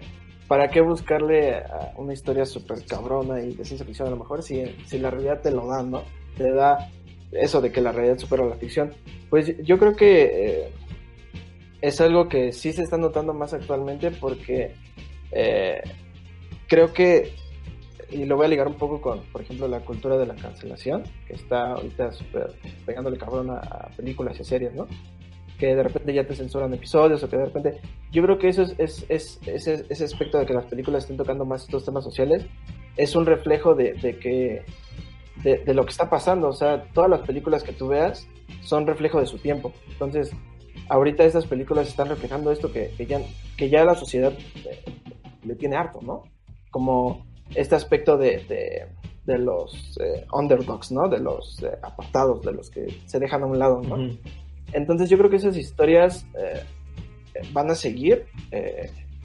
[0.50, 1.62] ¿para qué buscarle
[1.94, 5.40] una historia súper cabrona y de ciencia ficción a lo mejor si, si la realidad
[5.40, 6.02] te lo da, ¿no?
[6.36, 6.90] Te da
[7.30, 8.92] eso de que la realidad supera la ficción.
[9.28, 10.72] Pues yo creo que eh,
[11.80, 14.74] es algo que sí se está notando más actualmente porque
[15.30, 15.82] eh,
[16.66, 17.32] creo que,
[18.10, 21.04] y lo voy a ligar un poco con, por ejemplo, la cultura de la cancelación,
[21.28, 24.88] que está ahorita súper pegándole cabrón a, películas y series, ¿no?
[25.60, 27.80] Que de repente ya te censuran episodios o que de repente...
[28.10, 31.18] Yo creo que eso es, es, es, ese, ese aspecto de que las películas estén
[31.18, 32.46] tocando más estos temas sociales
[32.96, 34.64] es un reflejo de, de que
[35.42, 36.48] de, lo que está pasando.
[36.48, 38.26] O sea, todas las películas que tú veas
[38.62, 39.72] son reflejo de su tiempo.
[39.88, 40.32] Entonces,
[40.88, 43.20] ahorita estas películas están reflejando esto que, que ya,
[43.56, 44.32] que ya la sociedad
[44.64, 44.84] eh,
[45.44, 46.24] le tiene harto, ¿no?
[46.70, 48.88] Como este aspecto de,
[49.24, 51.08] de, los eh, underdogs, ¿no?
[51.08, 53.96] De los eh, apartados, de los que se dejan a un lado, ¿no?
[54.72, 56.26] Entonces yo creo que esas historias
[57.52, 58.26] van a seguir,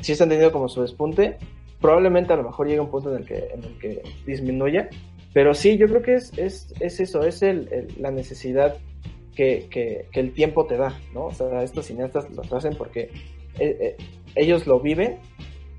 [0.02, 1.38] si están teniendo como su despunte,
[1.82, 4.90] probablemente a lo mejor llegue un punto en el que, disminuya,
[5.34, 7.42] pero sí, yo creo que es, es, es eso, es
[7.98, 8.78] la necesidad
[9.36, 11.26] que, el tiempo te da, ¿no?
[11.26, 13.12] O sea, estos cineastas lo hacen porque
[13.60, 13.98] eh, eh,
[14.36, 15.20] ellos lo viven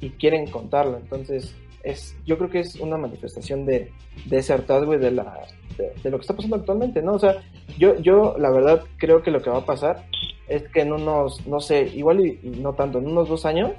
[0.01, 0.99] y quieren contarlo.
[0.99, 1.55] Entonces,
[1.87, 3.93] es, yo creo que es una manifestación de,
[4.27, 5.47] de ese hartazgo y de, la,
[5.77, 7.15] de, lo que está pasando actualmente, ¿no?
[7.15, 7.43] O sea,
[7.79, 10.05] yo, yo la verdad creo que lo que va a pasar
[10.49, 13.71] es que en unos, no sé, igual y no tanto, en unos dos años,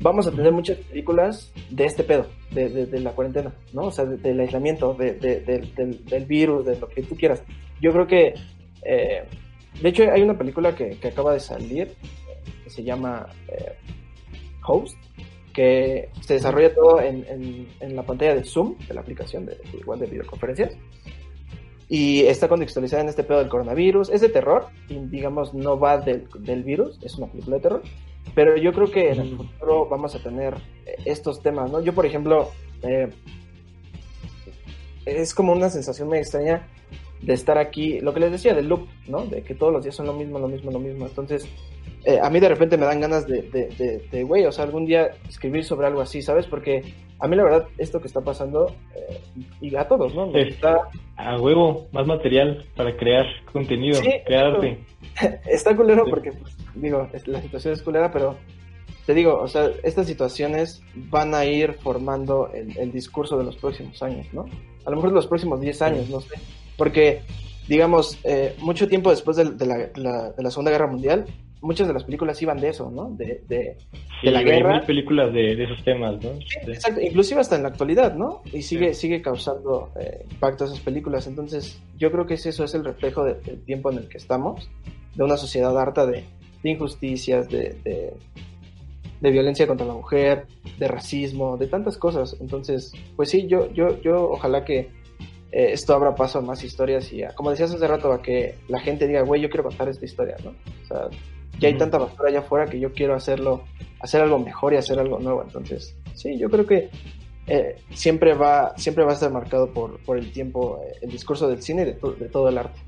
[0.00, 3.84] vamos a tener muchas películas de este pedo, de, de, la cuarentena, ¿no?
[3.84, 7.42] O sea, del aislamiento, de, del, del, virus, de lo que tú quieras.
[7.80, 8.34] Yo creo que,
[8.82, 9.24] eh,
[9.82, 11.92] de hecho, hay una película que, que acaba de salir,
[12.64, 13.74] que se llama eh,
[14.66, 14.96] Host,
[15.60, 19.58] que se desarrolla todo en, en, en, la pantalla de Zoom, de la aplicación de,
[19.78, 20.76] igual de videoconferencias.
[21.88, 24.10] Y está contextualizada en este pedo del coronavirus.
[24.10, 27.82] Es de terror, y digamos, no va del, del virus, es una película de terror
[28.34, 30.54] pero yo creo que en el futuro vamos a tener
[30.86, 31.80] eh, estos temas, ¿no?
[31.80, 32.50] Yo, por ejemplo,
[32.82, 33.10] eh,
[35.04, 36.68] es como una sensación muy extraña
[37.20, 39.26] de estar aquí, lo que les decía del loop, ¿no?
[39.26, 41.06] De que todos los días son lo mismo, lo mismo, lo mismo.
[41.06, 41.46] Entonces,
[42.04, 44.86] eh, a mí de repente me dan ganas de, de, de, güey, o sea, algún
[44.86, 46.46] día escribir sobre algo así, ¿sabes?
[46.46, 46.82] Porque
[47.18, 48.74] a mí la verdad, esto que está pasando,
[49.60, 50.34] y a todos, ¿no?
[50.34, 50.88] está...
[51.16, 54.78] A huevo, más material para crear contenido, crear arte.
[55.46, 58.36] Está culero porque, pues, digo, la situación es culera, pero
[59.04, 64.02] te digo, o sea, estas situaciones van a ir formando el, discurso de los próximos
[64.02, 64.46] años, ¿no?
[64.86, 66.36] A lo mejor de los próximos 10 años, no sé.
[66.78, 67.20] Porque,
[67.68, 71.26] digamos, eh, mucho tiempo después de, la, de la Segunda Guerra Mundial,
[71.60, 73.10] muchas de las películas iban de eso, ¿no?
[73.10, 73.76] De, de,
[74.22, 74.78] la guerra.
[74.78, 76.30] Hay películas de, esos temas, ¿no?
[76.66, 78.42] exacto, inclusive hasta en la actualidad, ¿no?
[78.52, 81.26] Y sigue, sigue causando eh, impacto esas películas.
[81.26, 84.70] Entonces, yo creo que eso es el reflejo del tiempo en el que estamos,
[85.14, 86.24] de una sociedad harta de,
[86.62, 90.46] injusticias, de, de, violencia contra la mujer,
[90.78, 92.36] de racismo, de tantas cosas.
[92.40, 94.88] Entonces, pues sí, yo, yo, yo ojalá que
[95.52, 98.54] eh, esto abra paso a más historias y a, como decías hace rato, a que
[98.68, 100.50] la gente diga, güey, yo quiero contar esta historia, ¿no?
[100.50, 101.08] O sea,
[101.60, 103.64] ya hay tanta basura allá afuera que yo quiero hacerlo,
[104.00, 105.42] hacer algo mejor y hacer algo nuevo.
[105.42, 106.88] Entonces, sí, yo creo que
[107.46, 111.48] eh, siempre va siempre va a estar marcado por, por el tiempo, eh, el discurso
[111.48, 112.80] del cine y de, de, todo el arte.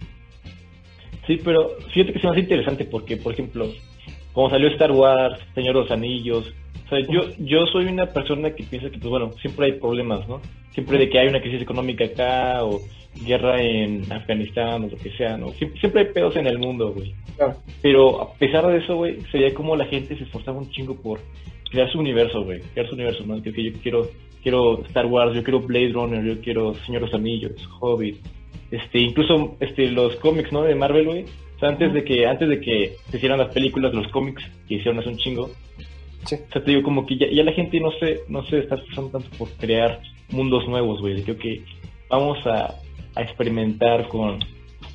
[1.26, 3.68] Sí, pero fíjate que se me hace interesante porque, por ejemplo,
[4.32, 6.52] como salió Star Wars, Señor de los Anillos,
[6.86, 10.26] o sea, yo, yo soy una persona que piensa que, pues bueno, siempre hay problemas,
[10.28, 10.40] ¿no?
[10.72, 12.80] Siempre de que hay una crisis económica acá o
[13.20, 15.50] guerra en Afganistán o lo que sea, ¿no?
[15.50, 17.14] Siempre, hay pedos en el mundo, güey.
[17.80, 20.94] Pero a pesar de eso, güey, se veía como la gente se esforzaba un chingo
[20.96, 21.20] por
[21.70, 22.60] crear su universo, güey.
[22.72, 23.42] Crear su universo, ¿no?
[23.42, 24.08] Que, yo quiero,
[24.42, 28.16] quiero Star Wars, yo quiero Blade Runner, yo quiero Señor de los Anillos, Hobbit.
[28.70, 30.62] Este, incluso este, los cómics, ¿no?
[30.62, 31.24] De Marvel, güey.
[31.56, 34.74] O sea, antes de que, antes de que se hicieran las películas, los cómics que
[34.74, 35.50] hicieron hace un chingo.
[36.24, 36.36] Sí.
[36.36, 38.76] O sea, te digo, como que ya, ya la gente no se, no se está
[38.76, 41.22] esforzando tanto por crear mundos nuevos, güey.
[41.22, 41.62] Creo que
[42.08, 42.74] vamos a,
[43.14, 44.38] a experimentar con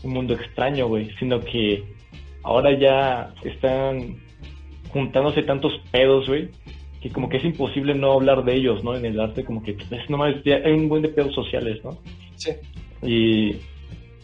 [0.03, 1.83] un mundo extraño, güey, sino que
[2.43, 4.17] ahora ya están
[4.89, 6.49] juntándose tantos pedos, güey,
[7.01, 8.95] que como que es imposible no hablar de ellos, ¿no?
[8.95, 11.99] En el arte, como que es nomás, hay un buen de pedos sociales, ¿no?
[12.35, 12.51] Sí.
[13.03, 13.55] Y,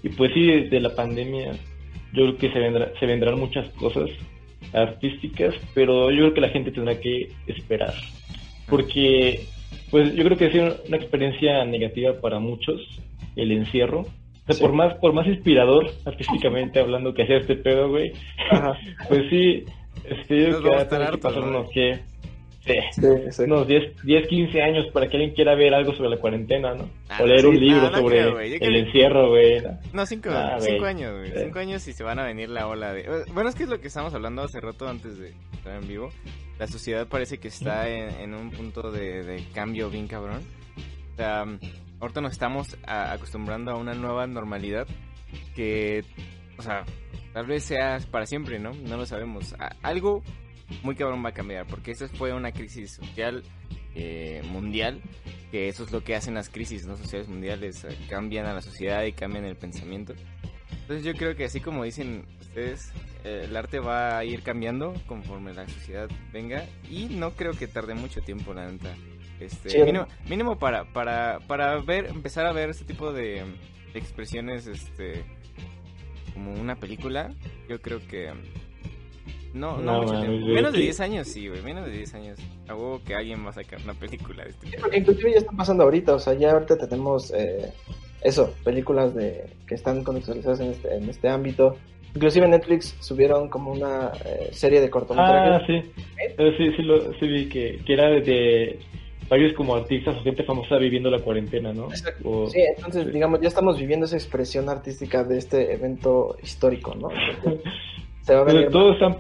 [0.03, 1.51] y pues sí, desde la pandemia,
[2.13, 4.10] yo creo que se, vendrá, se vendrán muchas cosas
[4.73, 7.93] artísticas, pero yo creo que la gente tendrá que esperar.
[8.67, 9.41] Porque,
[9.91, 12.82] pues yo creo que ha sido una experiencia negativa para muchos,
[13.36, 14.02] el encierro.
[14.48, 18.12] O sea, por más, por más inspirador artísticamente hablando que sea este pedo, güey,
[19.10, 19.63] pues sí,
[20.06, 22.00] este, yo creo que, que pasar unos que
[22.65, 23.41] Sí, Sí, sí.
[23.43, 26.89] unos 10, 10, 15 años para que alguien quiera ver algo sobre la cuarentena, ¿no?
[27.10, 29.60] Ah, o leer sí, un libro no, no sobre creo, el creo- encierro, güey.
[29.62, 29.80] ¿no?
[29.91, 30.72] No, cinco, Ah, güey.
[30.72, 31.32] cinco años, güey.
[31.32, 31.39] Sí.
[31.43, 33.02] Cinco años y se van a venir la ola de...
[33.02, 35.89] eh, Bueno, es que es lo que estábamos hablando hace rato antes de estar en
[35.89, 36.10] vivo.
[36.58, 40.39] La sociedad parece que está en, en un punto de, de cambio bien cabrón.
[41.12, 41.46] O sea,
[42.03, 44.87] ahorita nos estamos a- acostumbrando a una nueva normalidad
[45.55, 46.03] que,
[46.57, 46.83] o sea,
[47.33, 48.73] tal vez sea para siempre, ¿no?
[48.73, 49.53] No lo sabemos.
[49.59, 50.23] A- algo
[50.83, 53.43] muy cabrón va a cambiar, porque esa fue una crisis social
[53.95, 55.01] eh, mundial,
[55.51, 58.61] que eso es lo que hacen las crisis no sociales mundiales, eh, cambian a la
[58.61, 60.13] sociedad y cambian el pensamiento.
[60.81, 62.91] Entonces yo creo que así como dicen ustedes,
[63.23, 67.67] eh, el arte va a ir cambiando conforme la sociedad venga y no creo que
[67.67, 68.93] tarde mucho tiempo, la neta.
[69.39, 73.43] Este, Sí, mínimo, mínimo para, para, para ver, empezar a ver este tipo de,
[73.93, 75.24] de expresiones, este,
[76.34, 77.32] como una película,
[77.67, 78.32] yo creo que
[79.54, 80.48] no, no, No, mucho mames, tiempo.
[80.48, 82.39] Menos de que- 10 años, sí, güey, menos de 10 años.
[82.67, 85.38] A huevo que alguien va a sacar una película de este Sí, porque inclusive ya
[85.39, 87.72] está pasando ahorita, o sea, ya ahorita tenemos eh,
[88.22, 91.78] eso, películas de que están contextualizadas en este, en este ámbito.
[92.15, 95.67] Inclusive Netflix subieron como una eh, serie de Ah, cortometrajes.
[95.67, 95.91] sí.
[96.38, 98.80] Eh, sí, sí, lo, sí vi que, que era de
[99.34, 101.88] varios como artistas o gente famosa viviendo la cuarentena, ¿no?
[102.24, 103.12] O- Sí, entonces, sí.
[103.12, 107.10] digamos, ya estamos viviendo esa expresión artística de este evento histórico, ¿no?
[107.12, 107.62] Entonces,
[108.22, 109.17] se va a Pero todos están,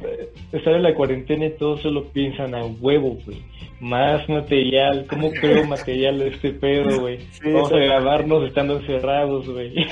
[0.51, 3.41] están en la cuarentena y todos solo piensan a huevo, güey.
[3.79, 7.17] Más material, ¿cómo creo material de este pedo, güey?
[7.31, 9.73] Sí, Vamos a grabarnos estando encerrados, güey.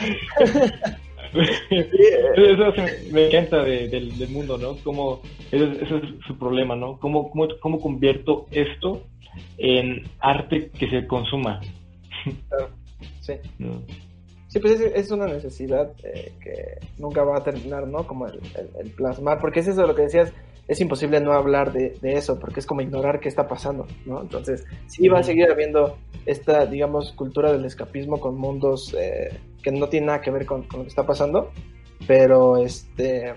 [1.33, 2.73] Sí, eh, Eso
[3.13, 4.75] me encanta de- del, del mundo, ¿no?
[4.83, 6.97] Cómo, ese, ese es su problema, ¿no?
[6.99, 9.01] ¿Cómo, cómo, cómo convierto esto
[9.57, 11.61] en arte que se consuma?
[13.21, 13.33] sí.
[13.59, 13.81] ¿no?
[14.47, 18.05] Sí, pues es, es una necesidad eh, que nunca va a terminar, ¿no?
[18.05, 20.33] Como el, el- el plasmar, porque es eso lo que decías,
[20.67, 24.21] es imposible no hablar de, de eso, porque es como ignorar qué está pasando, ¿no?
[24.21, 29.29] Entonces, sí va a seguir habiendo esta, digamos, cultura del escapismo con mundos eh,
[29.63, 31.51] que no tienen nada que ver con, con lo que está pasando,
[32.05, 33.33] pero este...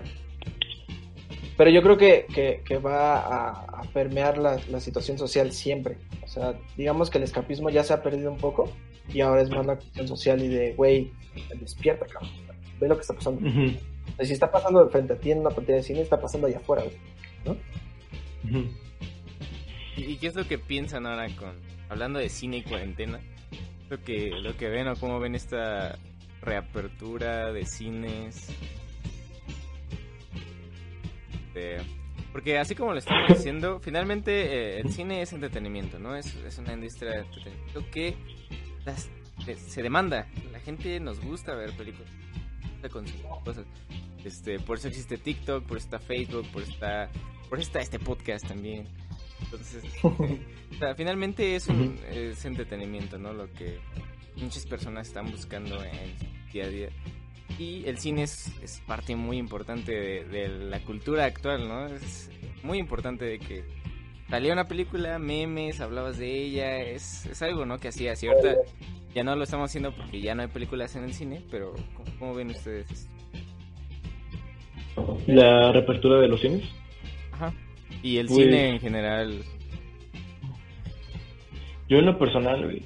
[1.57, 5.97] Pero yo creo que, que, que va a, a permear la, la situación social siempre.
[6.23, 8.69] O sea, digamos que el escapismo ya se ha perdido un poco
[9.13, 11.11] y ahora es más la cuestión social y de, güey,
[11.59, 12.31] despierta, cabrón.
[12.79, 13.41] Ve lo que está pasando.
[14.21, 16.57] Si está pasando de frente a ti en una pantalla de cine, está pasando allá
[16.57, 17.57] afuera, güey.
[19.97, 21.53] ¿Y y qué es lo que piensan ahora con
[21.89, 23.19] hablando de cine y cuarentena?
[23.89, 25.97] Lo que lo que ven o cómo ven esta
[26.41, 28.49] reapertura de cines.
[31.55, 31.81] De-
[32.31, 34.31] porque así como lo estamos diciendo, finalmente
[34.77, 36.15] eh, el cine es entretenimiento, ¿no?
[36.15, 38.15] Es, es una industria de entretenimiento que
[38.85, 39.09] las-
[39.45, 40.27] de- se demanda.
[40.51, 42.11] La gente nos gusta ver películas,
[42.91, 43.65] consumir cosas.
[44.23, 47.09] Este, por eso existe TikTok, por eso está Facebook, por eso está,
[47.49, 48.87] por eso está este podcast también.
[49.41, 53.33] Entonces, o sea, finalmente es un es entretenimiento, ¿no?
[53.33, 53.79] Lo que
[54.37, 56.13] muchas personas están buscando en
[56.51, 56.89] día a día.
[57.57, 61.87] Y el cine es, es parte muy importante de, de la cultura actual, ¿no?
[61.87, 62.29] Es
[62.63, 63.63] muy importante de que
[64.29, 67.77] salía una película, memes, hablabas de ella, es, es algo, ¿no?
[67.79, 68.21] Que hacías.
[68.23, 68.55] Y ahorita
[69.13, 72.09] ya no lo estamos haciendo porque ya no hay películas en el cine, pero ¿cómo,
[72.19, 73.11] cómo ven ustedes esto?
[75.27, 76.63] La reapertura de los cines.
[77.31, 77.53] Ajá.
[78.01, 79.43] Y el Pues- cine en general.
[81.87, 82.81] Yo en lo personal,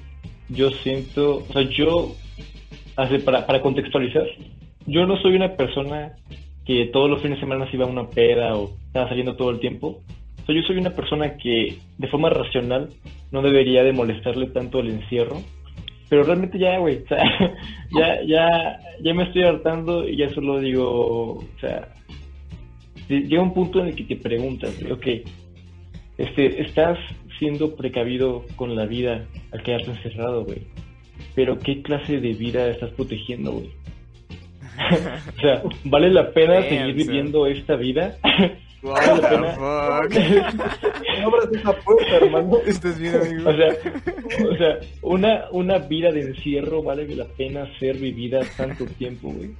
[0.50, 2.14] yo siento, o sea, yo,
[3.24, 4.26] para, para contextualizar,
[4.90, 6.12] yo no soy una persona
[6.66, 9.50] que todos los fines de semana se iba a una peda o estaba saliendo todo
[9.50, 10.00] el tiempo.
[10.42, 12.88] O sea, yo soy una persona que de forma racional
[13.30, 15.40] no debería de molestarle tanto el encierro.
[16.08, 17.22] Pero realmente ya, güey, o sea,
[17.96, 21.88] ya, ya, ya me estoy hartando y ya solo digo, o sea,
[23.08, 25.06] llega un punto en el que te preguntas, ok,
[26.18, 26.98] este, estás
[27.38, 30.62] siendo precavido con la vida al quedarte encerrado, güey.
[31.36, 33.70] Pero ¿qué clase de vida estás protegiendo, güey?
[35.36, 36.96] o sea, ¿vale la pena Damn, seguir son.
[36.96, 38.16] viviendo esta vida?
[38.82, 39.52] What Vale la the pena.
[39.52, 41.20] fuck?
[41.20, 42.56] No abras esa puerta, hermano.
[42.66, 43.50] ¿Estás bien, amigo?
[43.50, 43.68] O sea,
[44.50, 49.50] o sea, una, una vida de encierro vale la pena ser vivida tanto tiempo, güey.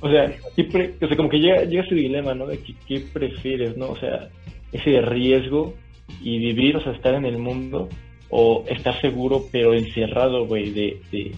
[0.00, 2.46] o sea, ¿qué pre- o sea, como que llega, llega ese dilema, ¿no?
[2.48, 3.90] De que, qué prefieres, ¿no?
[3.90, 4.28] O sea,
[4.72, 5.74] ese riesgo
[6.20, 7.88] y vivir, o sea, estar en el mundo
[8.28, 11.32] o estar seguro pero encerrado, güey, de, de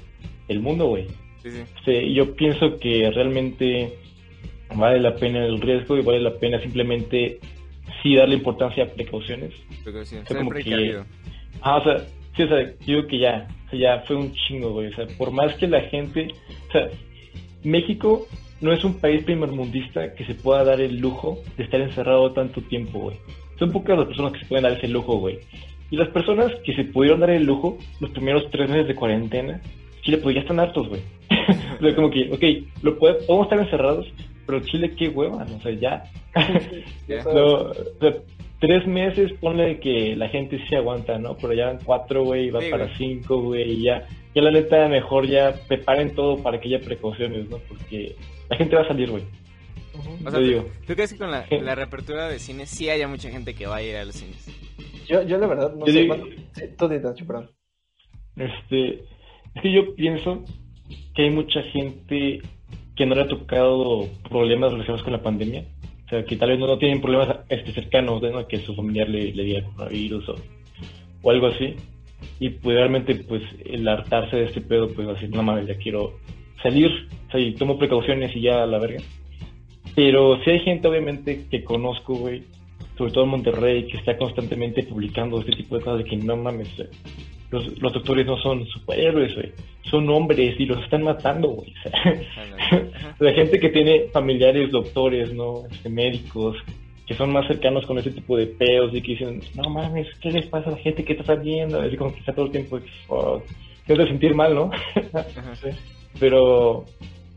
[0.49, 1.07] el mundo, güey.
[1.47, 1.65] Sí, sí.
[1.85, 3.97] Sí, yo pienso que realmente
[4.75, 7.39] vale la pena el riesgo y vale la pena simplemente
[8.03, 9.55] sí darle importancia a precauciones.
[9.85, 10.27] Precaución.
[10.27, 11.03] Fue Ser como que-.
[11.61, 11.99] Ah, o sea,
[12.37, 14.89] sí, o sea, digo que ya, o sea, ya fue un chingo, güey.
[14.89, 16.29] O sea, por más que la gente,
[16.69, 16.89] o sea,
[17.63, 18.27] México
[18.61, 22.61] no es un país primermundista que se pueda dar el lujo de estar encerrado tanto
[22.63, 23.17] tiempo, güey.
[23.59, 25.39] son pocas las personas que se pueden dar ese lujo, güey.
[25.91, 29.61] Y las personas que se pudieron dar el lujo los primeros tres meses de cuarentena,
[30.07, 31.03] Chile, pues ya están hartos, güey.
[31.79, 34.07] o sea, como que, ok, lo puede, podemos estar encerrados,
[34.47, 35.57] pero Chile, qué hueva, ¿no?
[35.57, 36.05] o sea, ya.
[37.27, 38.15] o sea,
[38.61, 41.37] tres meses, ponle que la gente sí aguanta, ¿no?
[41.37, 45.27] Pero ya van cuatro, güey, va para cinco, güey, y ya, ya la neta, mejor
[45.27, 47.59] ya preparen todo para que haya precauciones, ¿no?
[47.59, 48.15] Porque
[48.49, 49.25] la gente va a salir, güey.
[50.25, 50.67] O sea, digo.
[50.87, 53.77] ¿tú, crees que con la, la, reapertura de cines sí haya mucha gente que va
[53.77, 54.47] a ir a los cines?
[55.09, 56.17] Yo, yo la verdad no sé digo,
[56.55, 57.51] sí, perdón.
[58.37, 59.03] Este,
[59.57, 60.45] es que yo pienso
[61.15, 62.43] que hay mucha gente
[62.95, 65.65] que no le ha tocado problemas relacionados con la pandemia
[66.07, 68.47] o sea, que tal vez no, tienen problemas este, cercanos, ¿no?
[68.47, 70.35] que su familiar le, le diga coronavirus o,
[71.23, 71.75] o algo así.
[72.39, 76.15] Y pues realmente, pues, el hartarse de este pedo, pues, decir, no mames, ya quiero
[76.63, 79.03] salir, o sea, y tomo precauciones y ya a la verga.
[79.97, 82.45] Pero si hay gente, obviamente, que conozco, güey,
[82.97, 86.37] sobre todo en Monterrey, que está constantemente publicando este tipo de cosas de que no
[86.37, 86.69] mames,
[87.57, 89.53] los, los doctores no son superhéroes, güey.
[89.91, 91.73] Son hombres y los están matando, güey.
[92.67, 95.65] O sea, la gente que tiene familiares doctores, ¿no?
[95.71, 96.57] Este, médicos,
[97.07, 100.31] que son más cercanos con ese tipo de peos y que dicen, no mames, ¿qué
[100.31, 101.81] les pasa a la gente que está saliendo?
[101.81, 103.41] Así como que está todo el tiempo, oh,
[103.87, 104.71] te de sentir mal, ¿no?
[106.21, 106.85] pero,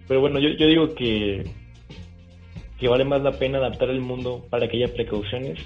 [0.07, 1.43] pero bueno, yo, yo digo que,
[2.79, 5.59] que vale más la pena adaptar el mundo para que haya precauciones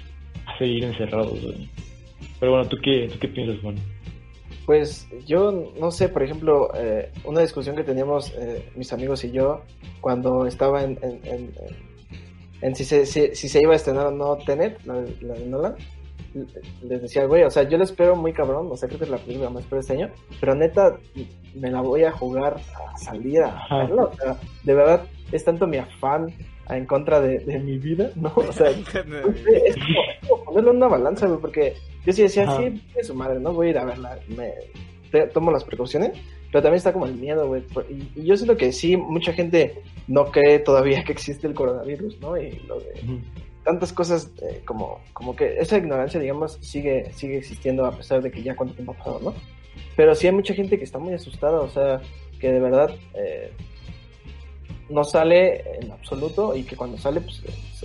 [0.46, 1.68] a seguir encerrados, güey.
[2.38, 3.76] Pero bueno, ¿tú qué, tú qué piensas, Juan?
[4.66, 9.30] Pues yo no sé, por ejemplo, eh, una discusión que teníamos eh, mis amigos y
[9.30, 9.62] yo
[10.00, 15.02] cuando estaba en, en, si, se, si, se iba a estrenar o no Tenet, la,
[15.02, 15.76] de Nolan,
[16.82, 19.10] les decía, güey, o sea, yo lo espero muy cabrón, o sea, creo que es
[19.10, 20.96] la película más espero este año, pero neta,
[21.54, 25.66] me la voy a jugar a salir a verlo, o sea, de verdad, es tanto
[25.66, 26.32] mi afán
[26.70, 28.32] en contra de, de mi vida, ¿no?
[28.34, 29.76] O sea, es,
[30.26, 31.74] como, ponerlo en una balanza, güey, porque
[32.04, 33.52] yo sí decía, sí, es su madre, ¿no?
[33.52, 34.52] Voy a ir a verla, me
[35.28, 36.12] tomo las precauciones,
[36.50, 37.62] pero también está como el miedo, güey.
[38.16, 42.36] Y, yo siento que sí, mucha gente no cree todavía que existe el coronavirus, ¿no?
[42.36, 42.92] Y lo de
[43.64, 48.30] tantas cosas eh, como, como que esa ignorancia, digamos, sigue, sigue existiendo a pesar de
[48.30, 49.34] que ya cuánto tiempo ha pasado, ¿no?
[49.96, 52.00] Pero sí hay mucha gente que está muy asustada, o sea,
[52.38, 53.50] que de verdad eh,
[54.90, 57.42] no sale en absoluto y que cuando sale pues,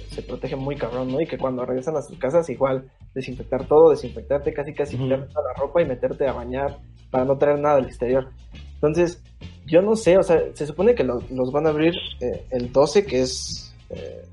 [0.10, 1.21] se, protege muy cabrón, ¿no?
[1.21, 5.47] Y que cuando regresan a sus casas igual desinfectar todo, desinfectarte casi casi quitarte toda
[5.47, 6.79] la ropa y meterte a bañar
[7.12, 8.29] para no traer nada del exterior.
[8.75, 9.21] Entonces,
[9.65, 13.05] yo no sé, o sea, se supone que los van a abrir eh, el 12,
[13.05, 13.75] que es...
[13.89, 14.25] Eh,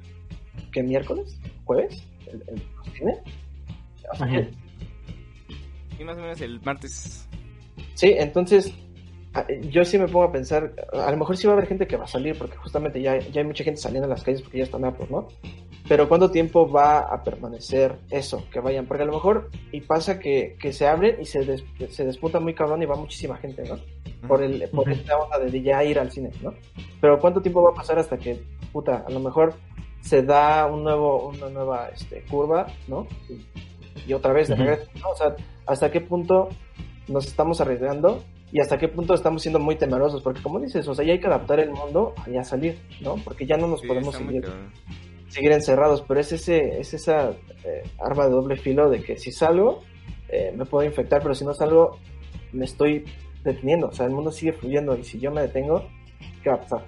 [0.73, 1.39] ¿Qué miércoles?
[1.65, 2.03] ¿Jueves?
[2.27, 2.63] ¿El, el,
[5.99, 7.27] y más o menos el martes.
[7.95, 8.75] Sí, entonces
[9.37, 11.87] Ah, yo sí me pongo a pensar, a lo mejor sí va a haber gente
[11.87, 14.41] que va a salir, porque justamente ya, ya hay mucha gente saliendo a las calles
[14.41, 15.29] porque ya están aptos, ¿no?
[15.89, 18.87] Pero ¿cuánto tiempo va a permanecer eso, que vayan?
[18.87, 22.55] Porque a lo mejor, y pasa que, que se abren y se, se despunta muy
[22.55, 23.79] cabrón y va muchísima gente, ¿no?
[24.27, 26.55] Por, el, por esta onda de ya ir al cine, ¿no?
[27.01, 29.55] Pero ¿cuánto tiempo va a pasar hasta que, puta, a lo mejor
[30.01, 33.07] se da un nuevo, una nueva este, curva, ¿no?
[34.07, 35.11] Y, otra vez de regreso, ¿no?
[35.11, 36.49] O sea, ¿hasta qué punto
[37.09, 38.23] nos estamos arriesgando
[38.53, 41.21] y hasta qué punto estamos siendo muy temerosos, porque como dices, o sea, ya hay
[41.21, 43.17] que adaptar el mundo a salir, ¿no?
[43.17, 44.45] Porque ya no nos podemos seguir,
[45.29, 47.31] seguir, encerrados, pero es, ese, es esa
[47.65, 49.83] eh, arma de doble filo de que si salgo,
[50.29, 51.99] eh, me puedo infectar, pero si no salgo,
[52.53, 53.05] me estoy
[53.45, 55.89] deteniendo, o sea, el mundo sigue fluyendo y si yo me detengo,
[56.43, 56.85] ¿qué va a pasar?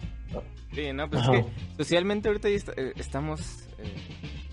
[0.73, 1.45] Sí, no, pues es que
[1.77, 3.69] socialmente ahorita eh, estamos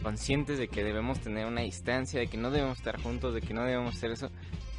[0.05, 3.55] conscientes de que debemos tener una distancia, de que no debemos estar juntos, de que
[3.55, 4.29] no debemos hacer eso.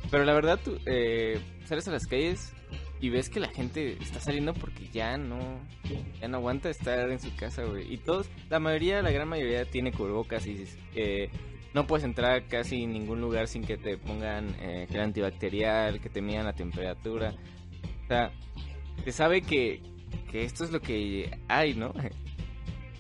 [0.08, 2.54] Pero la verdad, tú eh, sales a las calles
[3.00, 5.60] y ves que la gente está saliendo porque ya no
[6.20, 7.92] ya no aguanta estar en su casa, güey.
[7.92, 11.30] Y todos, la mayoría, la gran mayoría tiene cubrebocas y eh,
[11.74, 16.08] no puedes entrar casi en ningún lugar sin que te pongan eh, gel antibacterial, que
[16.08, 17.34] te midan la temperatura.
[18.04, 18.32] O sea,
[19.04, 19.82] se sabe que,
[20.30, 21.92] que esto es lo que hay, ¿no?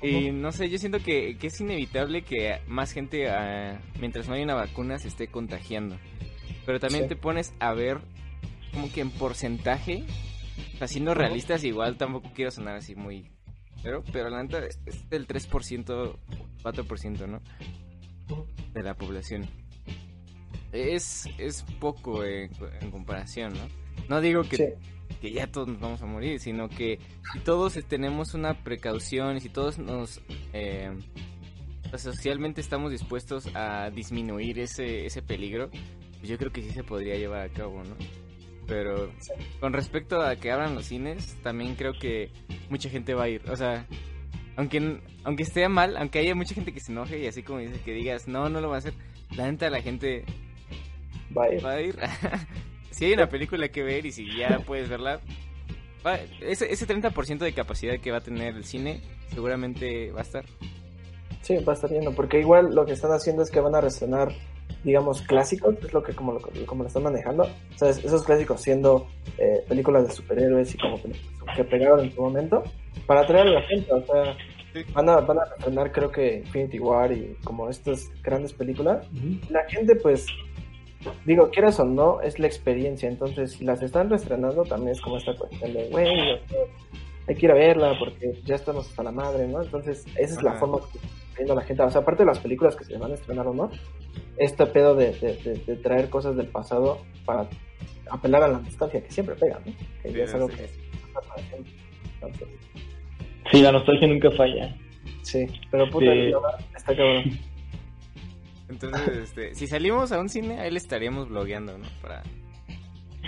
[0.02, 4.34] Y no sé, yo siento que, que es inevitable que más gente, ah, mientras no
[4.34, 5.96] hay una vacuna, se esté contagiando.
[6.66, 8.00] Pero también te pones a ver
[8.76, 10.04] como que en porcentaje,
[10.86, 13.30] siendo realistas, igual tampoco quiero sonar así muy...
[13.82, 16.18] Pero, pero la neta es del 3%,
[16.62, 17.40] 4%, ¿no?
[18.74, 19.48] De la población.
[20.72, 22.50] Es, es poco en,
[22.90, 23.66] comparación, ¿no?
[24.10, 24.74] No digo que,
[25.22, 26.98] que ya todos nos vamos a morir, sino que
[27.32, 30.20] si todos tenemos una precaución y si todos nos...
[30.52, 30.92] Eh,
[31.96, 37.16] socialmente estamos dispuestos a disminuir ese, ese peligro, pues yo creo que sí se podría
[37.16, 38.25] llevar a cabo, ¿no?
[38.66, 39.12] Pero
[39.60, 42.30] con respecto a que abran los cines, también creo que
[42.68, 43.42] mucha gente va a ir.
[43.50, 43.86] O sea,
[44.56, 47.80] aunque, aunque esté mal, aunque haya mucha gente que se enoje y así como dice
[47.84, 48.94] que digas, no, no lo va a hacer,
[49.36, 50.24] la neta la gente
[51.36, 51.64] Va a ir.
[51.64, 51.96] va a ir.
[52.90, 55.20] si hay una película que ver y si ya puedes verla,
[56.04, 59.00] va- ese, ese 30% de capacidad que va a tener el cine
[59.32, 60.44] seguramente va a estar.
[61.42, 63.80] Sí, va a estar yendo, porque igual lo que están haciendo es que van a
[63.80, 64.32] reestrenar,
[64.86, 67.42] digamos, clásicos, es lo que como lo, como lo están manejando.
[67.42, 69.06] O sea, es- esos clásicos siendo
[69.36, 72.62] eh, películas de superhéroes y como películas que pegaron en su momento,
[73.06, 73.92] para atraer a la gente.
[73.92, 74.36] O sea,
[74.72, 74.82] Sí.
[74.92, 79.06] van a, van a reestrenar creo que Infinity War y como estas grandes películas.
[79.08, 79.38] Ujú.
[79.52, 80.26] La gente, pues,
[81.24, 83.08] digo, quieras o no, es la experiencia.
[83.08, 86.06] Entonces, si las están reestrenando, también es como esta cuestión de, güey,
[87.28, 89.62] hay que ir a verla porque ya estamos hasta la madre, ¿no?
[89.62, 90.60] Entonces, esa es la Ajá.
[90.60, 90.98] forma que
[91.36, 91.82] viendo la gente.
[91.82, 93.70] O sea, aparte de las películas que se van a estrenar o no,
[94.38, 97.48] este pedo de, de- de- de traer cosas del pasado para
[98.10, 99.72] apelar a la nostalgia que siempre pega, ¿no?
[100.02, 100.80] Que ya es algo Sí, que sí.
[101.12, 101.72] pasa para siempre.
[102.14, 102.48] Entonces,
[103.52, 104.76] Sí, la nostalgia nunca falla.
[105.22, 106.32] sí, pero puta, Sí.
[106.76, 107.24] está cabrón.
[108.68, 111.86] Entonces, este, si salimos a un cine, ahí le estaríamos blogueando, ¿no?
[112.02, 112.22] Para,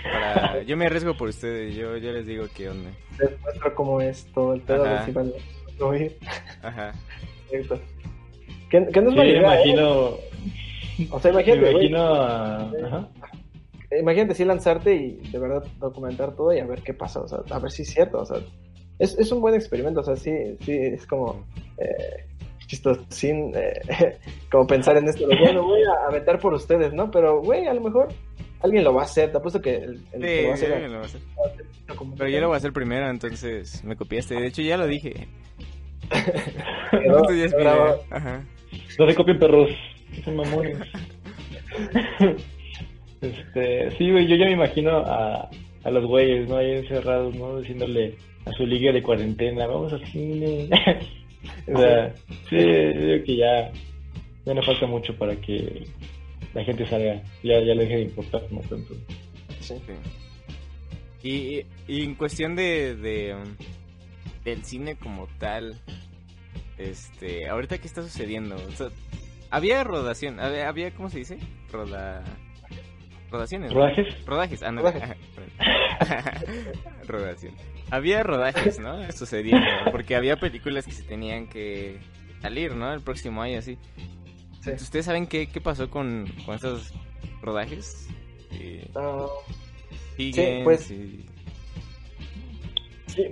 [0.03, 0.61] para...
[0.67, 2.89] Yo me arriesgo por ustedes, yo, yo les digo qué onda.
[3.19, 4.99] Les muestro cómo es todo el pedo, Ajá.
[4.99, 5.31] de si van
[5.79, 6.17] a oír.
[6.61, 6.91] Ajá.
[7.51, 7.85] Exacto.
[8.69, 9.37] Que, que no es Sí, me ¿eh?
[9.39, 9.89] imagino.
[11.11, 13.09] O sea, imagínate, imagino a- Ajá.
[13.99, 17.39] imagínate sí lanzarte y de verdad documentar todo y a ver qué pasa, o sea,
[17.49, 18.37] a ver si es cierto, o sea,
[18.99, 20.31] es, es un buen experimento, o sea, sí,
[20.61, 21.45] sí, es como
[21.77, 22.25] eh,
[22.67, 24.17] chistoso, sin eh,
[24.51, 27.09] como pensar en esto, bueno, voy a aventar por ustedes, ¿no?
[27.09, 28.09] Pero, güey, a lo mejor
[28.61, 30.63] alguien lo va a hacer, te apuesto que el, el que lo va a Sí,
[30.65, 30.73] hacer...
[30.73, 31.21] alguien lo va a hacer.
[32.17, 34.35] Pero yo lo voy a hacer primero, entonces me copiaste.
[34.35, 35.27] De hecho, ya lo dije.
[36.11, 37.53] Esto ya es.
[38.09, 38.43] Ajá.
[38.97, 39.69] No se copien perros.
[40.23, 40.77] Son mamones.
[43.21, 45.49] este, sí, güey, yo ya me imagino a,
[45.83, 46.57] a los güeyes, ¿no?
[46.57, 47.59] Ahí encerrados, ¿no?
[47.59, 50.69] Diciéndole a su liga de cuarentena, vamos al cine.
[51.73, 52.13] o sea,
[52.49, 53.71] sí, yo creo que ya,
[54.45, 55.83] ya no falta mucho para que
[56.53, 57.21] la gente salga.
[57.43, 58.93] Ya, ya le deje de importar como tanto.
[59.59, 59.75] Sí.
[59.85, 59.93] Sí.
[61.21, 63.55] Y, y en cuestión de, de um,
[64.49, 65.79] del cine como tal,
[66.77, 68.87] este, ahorita qué está sucediendo, O sea,
[69.49, 71.37] había rodación, había, había, ¿cómo se dice?
[71.71, 72.23] Roda,
[73.31, 73.71] rodaciones.
[73.71, 73.79] ¿no?
[73.79, 74.25] ¿Rodajes?
[74.25, 74.81] Rodajes, ah, no.
[74.81, 75.17] Rodajes.
[77.07, 77.53] Rodación.
[77.91, 79.11] Había rodajes, ¿no?
[79.11, 81.97] Sucediendo, porque había películas que se tenían que
[82.41, 82.93] salir, ¿no?
[82.93, 83.77] El próximo año, así.
[84.61, 84.71] Sí.
[84.71, 86.93] ¿Ustedes saben qué, qué pasó con, con estos
[87.41, 88.07] rodajes?
[88.51, 89.25] Eh, Ah,
[90.17, 91.25] siguen, pues, sí.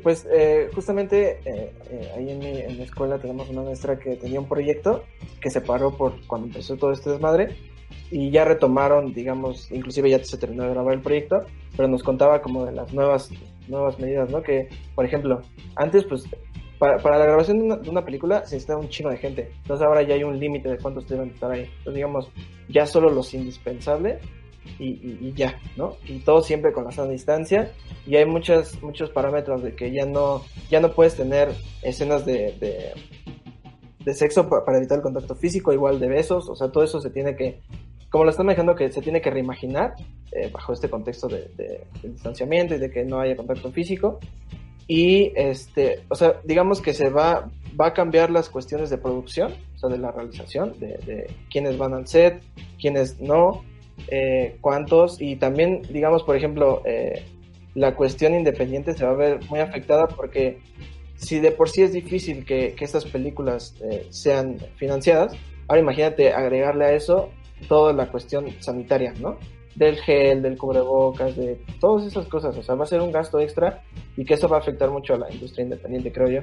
[0.03, 4.15] Pues eh, justamente eh, eh, ahí en mi, en mi escuela tenemos una maestra que
[4.15, 5.03] tenía un proyecto
[5.39, 7.55] que se paró por cuando empezó todo este desmadre
[8.11, 12.41] y ya retomaron, digamos, inclusive ya se terminó de grabar el proyecto, pero nos contaba
[12.41, 13.29] como de las nuevas
[13.67, 14.41] nuevas medidas, ¿no?
[14.41, 15.41] Que, por ejemplo,
[15.75, 16.23] antes pues
[16.79, 20.15] para, la grabación de una, película se necesita un chingo de gente, entonces ahora ya
[20.15, 22.31] hay un límite de cuántos deben estar ahí, entonces digamos,
[22.69, 24.21] ya solo los indispensables
[24.79, 25.97] y, y- y ya, ¿no?
[26.07, 27.71] Y todo siempre con la sana distancia
[28.05, 31.49] y hay muchas, muchos parámetros de que ya no, ya no puedes tener
[31.81, 32.91] escenas de, de,
[34.03, 37.01] de sexo pa- para evitar el contacto físico, igual de besos, o sea, todo eso
[37.01, 37.59] se tiene que,
[38.09, 39.93] como lo están manejando, que se tiene que reimaginar
[40.31, 44.19] eh, bajo este contexto de, de- de distanciamiento y de que no haya contacto físico.
[44.89, 47.49] Y, este, o sea, digamos que se va,
[47.79, 51.77] va a cambiar las cuestiones de producción, o sea, de la realización, de, de quiénes
[51.77, 52.41] van al set,
[52.79, 53.65] quiénes no,
[54.07, 57.23] eh, cuántos, y también, digamos, por ejemplo, eh,
[57.75, 60.59] la cuestión independiente se va a ver muy afectada porque
[61.15, 65.35] si de por sí es difícil que, que estas películas eh, sean financiadas,
[65.67, 67.29] ahora imagínate agregarle a eso
[67.67, 69.37] toda la cuestión sanitaria, ¿no?
[69.75, 73.39] Del gel, del cubrebocas, de todas esas cosas, o sea, va a ser un gasto
[73.39, 73.83] extra
[74.15, 76.41] y que eso va a afectar mucho a la industria independiente, creo yo.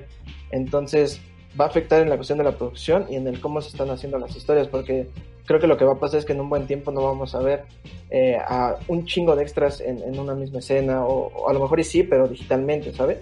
[0.51, 1.21] Entonces,
[1.59, 3.91] va a afectar en la cuestión de la producción y en el cómo se están
[3.91, 5.09] haciendo las historias, porque
[5.47, 7.35] creo que lo que va a pasar es que en un buen tiempo no vamos
[7.35, 7.65] a ver
[8.11, 11.61] eh, a un chingo de extras en, en una misma escena, o, o a lo
[11.61, 13.19] mejor y sí, pero digitalmente, ¿sabes?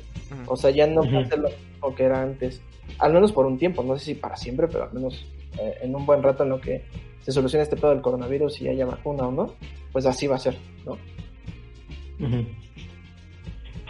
[0.46, 2.62] O sea, ya no va a ser lo mismo que era antes,
[2.98, 5.26] al menos por un tiempo, no sé si para siempre, pero al menos
[5.58, 6.82] eh, en un buen rato en lo que
[7.20, 9.54] se solucione este pedo del coronavirus y haya vacuna o no,
[9.92, 10.96] pues así va a ser, ¿no?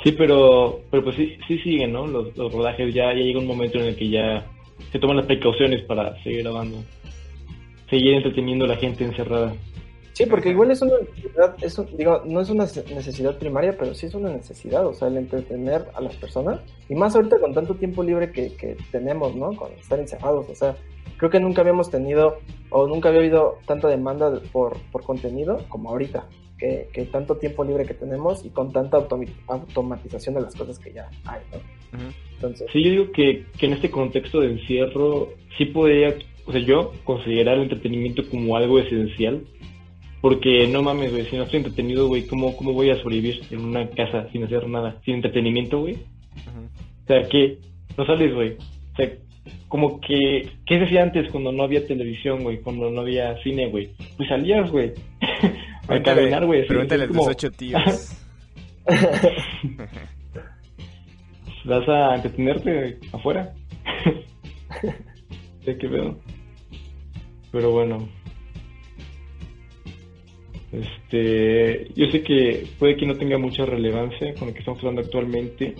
[0.03, 2.07] Sí, pero, pero pues sí, sí siguen, ¿no?
[2.07, 4.45] Los, los rodajes ya, ya llega un momento en el que ya
[4.91, 6.79] se toman las precauciones para seguir grabando.
[7.93, 9.53] Seguir entreteniendo a la gente encerrada.
[10.15, 13.95] Sí, porque igual es una necesidad, es un- digo, no es una necesidad primaria, pero
[13.95, 17.53] sí es una necesidad, o sea, el entretener a las personas, y más ahorita con
[17.53, 19.53] tanto tiempo libre que, que tenemos, ¿no?
[19.55, 20.75] Con estar encerrados, o sea,
[21.19, 22.39] creo que nunca habíamos tenido,
[22.71, 26.27] o nunca había habido tanta demanda de- por, por contenido como ahorita,
[26.59, 28.99] que, que tanto tiempo libre que tenemos y con tanta
[29.49, 31.59] automatización de las cosas que ya hay, ¿no?
[32.35, 35.29] Entonces, Sí, yo digo que, que en este contexto de encierro
[35.59, 36.15] sí podría,
[36.47, 39.43] o sea, yo considerar el entretenimiento como algo esencial.
[40.21, 43.61] Porque no mames, güey, si no estoy entretenido, güey, ¿cómo, ¿cómo voy a sobrevivir en
[43.61, 45.01] una casa sin hacer nada?
[45.05, 45.95] Sin entretenimiento, güey.
[45.95, 47.59] O sea, que
[47.99, 48.53] no sales, güey.
[48.53, 49.11] O sea,
[49.67, 52.61] como que, ¿qué se hacía antes cuando no había televisión, güey?
[52.61, 53.91] Cuando no había cine, güey.
[54.17, 54.93] Pues salías, güey.
[55.89, 56.67] a caminar, güey.
[56.67, 58.17] pregúntale a como, ocho tíos.
[61.65, 63.53] Vas a entretenerte afuera.
[65.65, 66.19] ¿De qué veo?
[67.53, 68.09] Pero bueno.
[70.73, 75.03] Este, yo sé que puede que no tenga mucha relevancia con lo que estamos hablando
[75.03, 75.75] actualmente,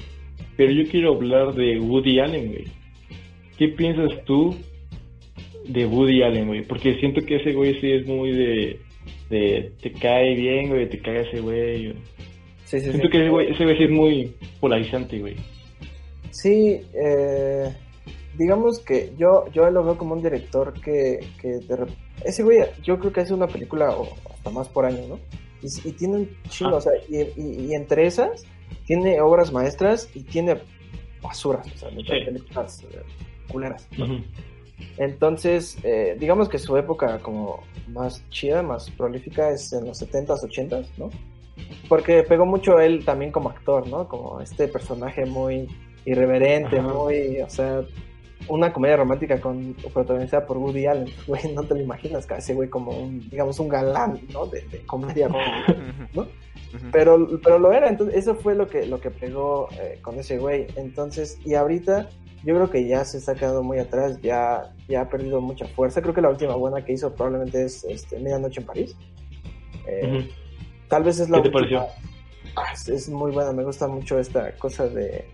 [0.57, 2.65] pero yo quiero hablar de Woody Allen, güey.
[3.57, 4.55] ¿Qué piensas tú
[5.67, 6.63] de Woody Allen, güey?
[6.63, 8.81] Porque siento que ese güey sí es muy de,
[9.31, 11.95] de te cae bien, güey, te cae ese güey.
[12.67, 12.91] sí, sí, sí.
[12.91, 15.37] Siento que ese güey, ese güey sí es muy polarizante, güey.
[16.33, 17.73] Sí, eh,
[18.39, 21.87] digamos que yo, yo lo veo como un director que, que de
[22.25, 25.19] ese güey, yo creo que hace una película o hasta más por año, ¿no?
[25.63, 26.79] Y, y tiene un chingo, Ah.
[26.79, 28.45] o sea, y, y- y entre esas
[28.87, 30.57] tiene obras maestras y tiene
[31.23, 32.03] basuras, o sea, Sí.
[32.25, 33.03] películas eh,
[33.51, 33.87] culeras.
[34.99, 40.43] Entonces, eh, digamos que su época como más chida, más prolífica es en los 70s,
[40.43, 41.11] 80s, ¿no?
[41.89, 44.09] Porque pegó mucho él también como actor, ¿no?
[44.09, 45.69] Como este personaje muy
[46.05, 46.89] irreverente, Ajá.
[46.93, 47.83] muy, o sea,
[48.49, 52.55] una comedia romántica con protagonizada por Woody Allen, güey, no te lo imaginas, que ese
[52.55, 54.47] güey como un, digamos, un galán, ¿no?
[54.47, 55.77] De, de comedia romántica.
[56.15, 56.27] ¿no?
[56.91, 60.39] Pero, pero lo era, entonces eso fue lo que, lo que pegó eh, con ese
[60.39, 60.67] güey.
[60.77, 62.09] Entonces, y ahorita
[62.45, 66.01] yo creo que ya se está quedando muy atrás, ya, ya ha perdido mucha fuerza.
[66.01, 68.97] Creo que la última buena que hizo probablemente es este, Medianoche en París.
[69.87, 70.29] Eh.
[70.89, 72.03] Tal vez es la ¿Qué te última- pareció?
[72.57, 75.27] Ah, es, es muy buena, me gusta mucho esta cosa de...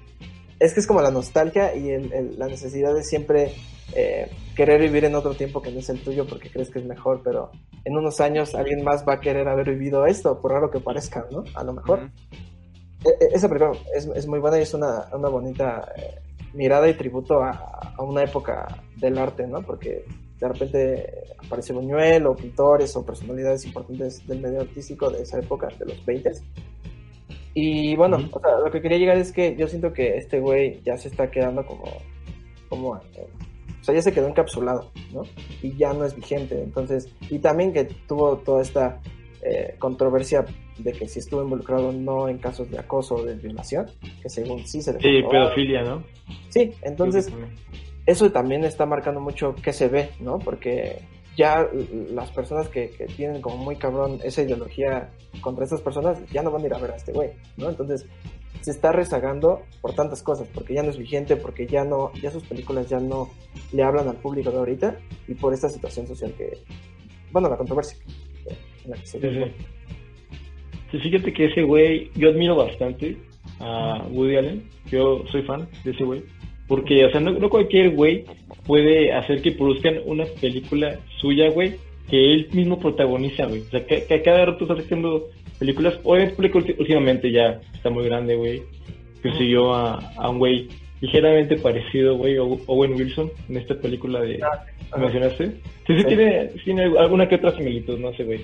[0.61, 3.53] Es que es como la nostalgia y el- el- la necesidad de siempre
[3.95, 6.85] eh, querer vivir en otro tiempo que no es el tuyo porque crees que es
[6.85, 7.51] mejor, pero
[7.87, 11.27] en unos años alguien más va a querer haber vivido esto, por raro que parezca,
[11.31, 11.43] ¿no?
[11.55, 12.11] A lo mejor.
[13.05, 16.17] E- e- Esa película es, es muy buena y es una, una bonita eh,
[16.53, 19.63] mirada y tributo a, a una época del arte, ¿no?
[19.63, 20.05] Porque
[20.39, 25.69] de repente aparece Buñuel o pintores o personalidades importantes del medio artístico de esa época,
[25.79, 26.31] de los 20
[27.61, 30.81] Y bueno, o sea, lo que quería llegar es que yo siento que este güey
[30.85, 31.87] ya se está quedando como,
[32.69, 33.27] como, eh,
[33.81, 35.23] o sea, ya se quedó encapsulado, ¿no?
[35.61, 39.01] Y ya no es vigente, entonces, y también que tuvo toda esta
[39.43, 40.45] eh, controversia
[40.79, 43.87] de que si estuvo involucrado no en casos de acoso o de violación,
[44.23, 46.05] que según sí se le Sí, pedofilia, ¿no?
[46.51, 47.51] Sí, entonces también.
[48.07, 50.39] eso también está marcando mucho qué se ve, ¿no?
[50.39, 51.01] Porque
[51.39, 51.69] ya
[52.13, 55.11] las personas que, que tienen como muy cabrón esa ideología
[55.41, 57.71] contra estas personas ya no van a ir a ver a este güey, ¿no?
[57.71, 58.07] Entonces
[58.61, 62.33] se está rezagando por tantas cosas, porque ya no es vigente, porque ya no, ya
[62.33, 63.31] sus películas ya no
[63.73, 66.59] le hablan al público de ahorita y por esta situación social que,
[67.31, 67.97] bueno, la controversia
[68.85, 69.55] en la que se vive.
[70.91, 73.17] Sí, fíjate que ese güey, yo admiro bastante
[73.61, 74.69] a Woody Allen.
[74.87, 76.25] Yo soy fan de ese güey.
[76.69, 78.25] Porque, o sea, no, no cualquier güey
[78.67, 81.77] puede hacer que produzcan una película suya, güey,
[82.11, 83.63] que él mismo protagoniza, güey.
[83.63, 85.99] O sea, que, que a cada rato está haciendo películas.
[86.05, 88.63] Obviamente, últimamente ya está muy grande, güey.
[89.23, 90.69] Consiguió a, a un güey
[91.01, 94.41] ligeramente parecido, güey, Ow- Owen Wilson, en esta película de...
[94.43, 94.65] Ah,
[94.97, 95.47] ¿me mencionaste?
[95.87, 96.05] Sí, sí.
[96.05, 98.41] Tiene, tiene alguna que otra similitud, no sé, güey.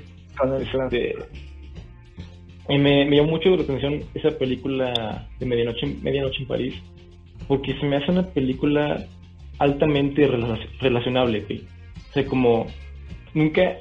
[0.61, 1.15] Este,
[2.69, 6.75] y me, me llamó mucho la atención esa película de Medianoche, Medianoche en París,
[7.49, 9.05] porque se me hace una película
[9.59, 11.63] altamente rela- relacionable, güey.
[12.11, 12.67] O sea, como
[13.35, 13.77] nunca,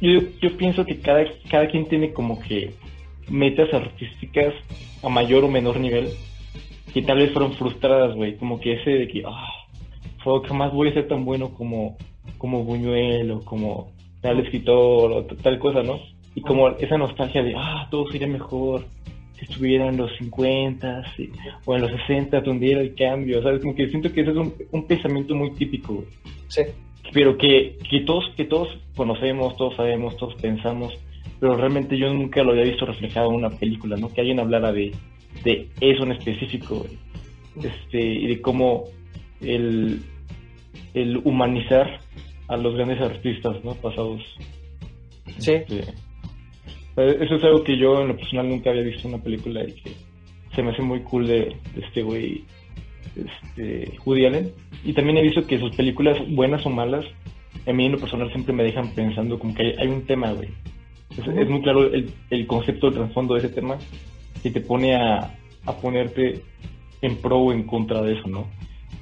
[0.00, 2.74] yo, yo pienso que cada, cada quien tiene como que
[3.28, 4.54] metas artísticas
[5.02, 6.08] a mayor o menor nivel,
[6.92, 9.48] que tal vez fueron frustradas, güey, como que ese de que, ah,
[10.22, 11.96] fuck, jamás voy a ser tan bueno como,
[12.38, 13.90] como Buñuel o como
[14.20, 16.00] tal escritor o tal cosa, ¿no?
[16.34, 18.84] Y como esa nostalgia de, ah, todo sería mejor
[19.42, 21.30] estuviera en los 50 sí,
[21.64, 23.60] o en los 60 donde era el cambio, ¿sabes?
[23.60, 26.06] Como que siento que ese es un, un pensamiento muy típico, güey.
[26.48, 26.62] Sí,
[27.12, 30.92] pero que, que todos que todos conocemos, todos sabemos, todos pensamos,
[31.40, 34.12] pero realmente yo nunca lo había visto reflejado en una película, ¿no?
[34.12, 34.92] Que alguien hablara de,
[35.44, 37.66] de eso en específico, güey.
[37.66, 38.84] este, y de cómo
[39.40, 40.00] el,
[40.94, 42.00] el humanizar
[42.48, 43.74] a los grandes artistas, ¿no?
[43.74, 44.22] Pasados.
[45.38, 45.52] sí.
[45.52, 45.84] Este,
[46.96, 49.72] eso es algo que yo en lo personal nunca había visto en una película y
[49.72, 49.92] que
[50.54, 52.44] se me hace muy cool de, de este güey,
[53.16, 54.52] este, Woody Allen.
[54.84, 57.04] Y también he visto que sus películas, buenas o malas,
[57.66, 60.32] a mí en lo personal siempre me dejan pensando como que hay, hay un tema,
[60.32, 60.48] güey.
[61.10, 63.78] Es, es muy claro el, el concepto, el trasfondo de ese tema
[64.44, 65.34] y te pone a,
[65.66, 66.42] a ponerte
[67.00, 68.46] en pro o en contra de eso, ¿no?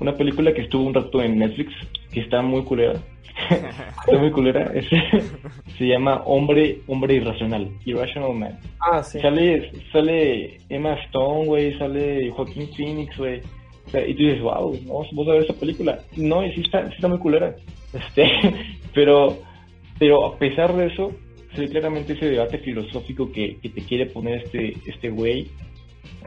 [0.01, 1.73] Una película que estuvo un rato en Netflix,
[2.13, 3.01] que está muy culera,
[4.19, 4.89] muy culera, es-
[5.79, 8.59] se llama Hombre Hombre Irracional, Irrational Man.
[8.81, 9.19] Ah, sí.
[9.21, 13.41] Sale, sale Emma Stone, güey, sale Joaquín Phoenix, güey.
[13.87, 15.99] O sea, y tú dices, wow, vamos, vamos a ver esa película.
[16.17, 17.55] No, y sí está, sí está muy culera.
[17.93, 18.31] Este,
[18.95, 19.39] pero,
[19.99, 21.13] pero a pesar de eso,
[21.55, 25.49] se ve claramente ese debate filosófico que, que te quiere poner este, este güey,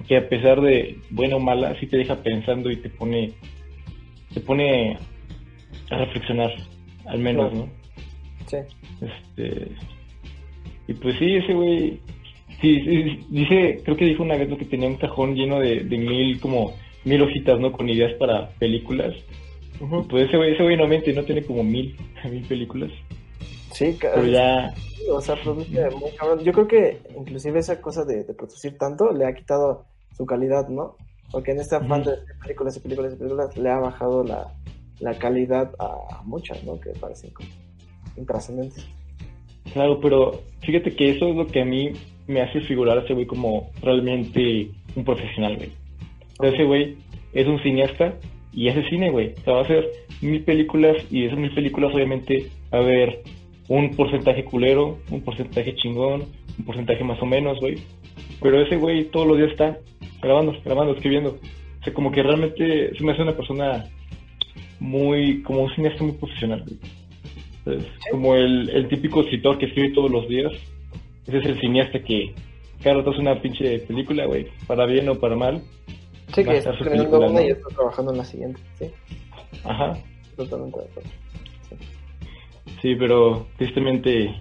[0.08, 3.32] que a pesar de buena o mala, sí te deja pensando y te pone,
[4.34, 4.98] te pone
[5.90, 6.52] a reflexionar,
[7.06, 7.66] al menos, Claro.
[7.68, 8.48] ¿no?
[8.48, 8.58] Sí.
[9.02, 9.72] Este.
[10.88, 12.00] Y pues sí, ese güey.
[12.62, 14.58] Sí, sí, dice, creo que dijo una vez ¿no?
[14.58, 16.74] que tenía un cajón lleno de, de mil, como
[17.04, 17.72] mil hojitas, ¿no?
[17.74, 19.14] Con ideas para películas.
[20.10, 21.96] Pues ese güey, ese güey no mente, no tiene como mil,
[22.32, 22.92] mil películas.
[23.74, 24.74] Sí, Pero ya.
[25.12, 26.44] o sea, produce muy cabrón.
[26.44, 29.86] Yo creo que inclusive esa cosa de, de producir tanto le ha quitado
[30.16, 30.96] su calidad, ¿no?
[31.32, 34.54] Porque en este afán de películas y películas y películas le ha bajado la,
[35.04, 36.80] la calidad a muchas, ¿no?
[36.80, 37.50] Que parecen como
[38.16, 38.88] intrascendentes.
[39.74, 41.92] Claro, pero fíjate que eso es lo que a mí
[42.28, 45.72] me hace figurar a ese güey como realmente un profesional, güey.
[46.42, 46.96] Ese güey
[47.34, 48.16] es un cineasta
[48.54, 49.34] y hace cine, güey.
[49.34, 49.90] O sea, va a hacer
[50.22, 53.24] mil películas y de esas mil películas obviamente va a haber
[53.68, 56.26] un porcentaje culero, un porcentaje chingón,
[56.58, 57.76] un porcentaje más o menos, güey.
[58.42, 59.78] Pero ese güey todos los días está
[60.22, 61.32] grabando, grabando, escribiendo.
[61.32, 63.86] O sea, como que realmente se me hace una persona
[64.84, 66.64] muy, como un cineasta muy profesional.
[68.12, 70.52] Como el, el típico escritor que escribe todos los días.
[71.26, 72.36] Ese es el cineasta que
[72.84, 74.48] cada rato hace una pinche película, güey.
[74.68, 75.62] Para bien o para mal.
[76.36, 77.46] Sí, que está película, una ¿no?
[77.48, 78.60] y está trabajando en la siguiente.
[78.78, 78.86] Sí,
[79.64, 79.98] Ajá.
[80.36, 81.10] totalmente de acuerdo.
[82.82, 84.36] Sí, pero tristemente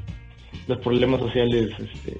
[0.66, 2.18] los problemas sociales, este...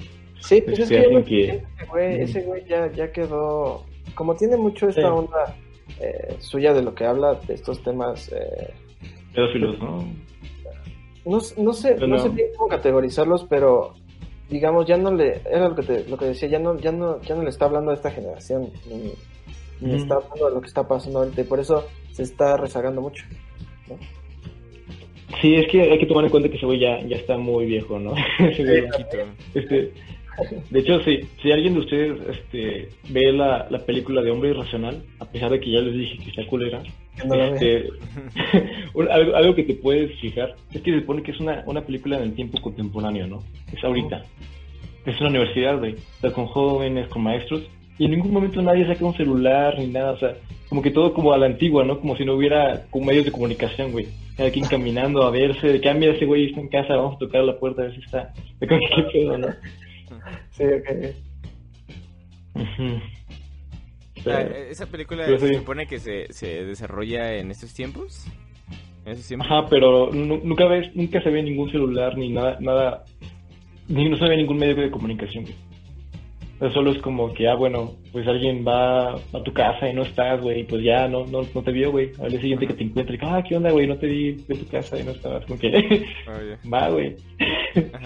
[0.40, 3.84] Sí, pues es que, que- ese güey, ese güey ya, ya quedó.
[4.14, 5.06] Como tiene mucho esta Sí.
[5.06, 5.54] onda
[6.00, 8.30] eh, suya de lo que habla de estos temas.
[8.32, 8.72] Eh,
[9.34, 9.98] pedófilos, ¿no?
[11.24, 12.22] no, no sé, Pero no no.
[12.22, 13.94] sé bien cómo categorizarlos, pero
[14.48, 15.40] digamos, ya no le.
[15.48, 17.66] Era lo que, te- lo que decía, ya no, ya, no, ya no le está
[17.66, 19.12] hablando a esta generación, ni,
[19.88, 23.00] ni está hablando de lo que está pasando ahorita, y por eso se está rezagando
[23.00, 23.24] mucho.
[23.88, 23.96] ¿no?
[25.40, 27.64] Sí, es que hay que tomar en cuenta que ese güey ya, ya está muy
[27.66, 28.12] viejo, ¿no?
[28.40, 29.16] Ese güey, Poquito.
[29.54, 29.92] este,
[30.70, 35.02] de hecho, si, si alguien de ustedes este, ve la, la película de Hombre Irracional,
[35.18, 36.82] a pesar de que ya les dije que está culera,
[37.26, 37.88] no este,
[39.10, 42.16] algo, algo que te puedes fijar es que se supone que es una, una película
[42.16, 43.42] en el tiempo contemporáneo, ¿no?
[43.72, 44.24] Es ahorita.
[45.06, 45.96] Es una universidad, güey.
[46.20, 47.62] Sea, con jóvenes, con maestros.
[47.98, 50.12] Y en ningún momento nadie saca un celular ni nada.
[50.12, 50.34] O sea,
[50.68, 52.00] como que todo como a la antigua, ¿no?
[52.00, 54.06] Como si no hubiera como medios de comunicación, güey.
[54.36, 55.72] Cada quien caminando a verse.
[55.72, 57.94] De que, ah, ese güey está en casa, vamos a tocar la puerta a ver
[57.94, 58.32] si está.
[58.60, 59.48] ¿Qué pedo, no?
[60.60, 61.14] Sí, ok.
[62.54, 65.54] Ah, Pero- ¿Esa película pero se sí.
[65.54, 68.26] supone que se, se desarrolla en estos tiempos?
[69.06, 69.46] ¿En esos tiempos?
[69.50, 73.04] Ajá, pero nu- nunca ves, nunca se ve ningún celular ni nada, nada,
[73.88, 75.46] ni no se ve ningún medio de comunicación.
[76.74, 80.40] Solo es como que, ah, bueno, pues alguien va a tu casa y no estás,
[80.42, 82.10] güey, y pues ya no, no, no te vio, güey.
[82.20, 83.86] Al día siguiente que te encuentre, ah, ¿qué onda, güey?
[83.86, 85.46] No te vi de tu casa y no estabas.
[85.46, 85.68] Como que,
[86.28, 86.58] Oh, ya.
[86.70, 87.16] va, güey.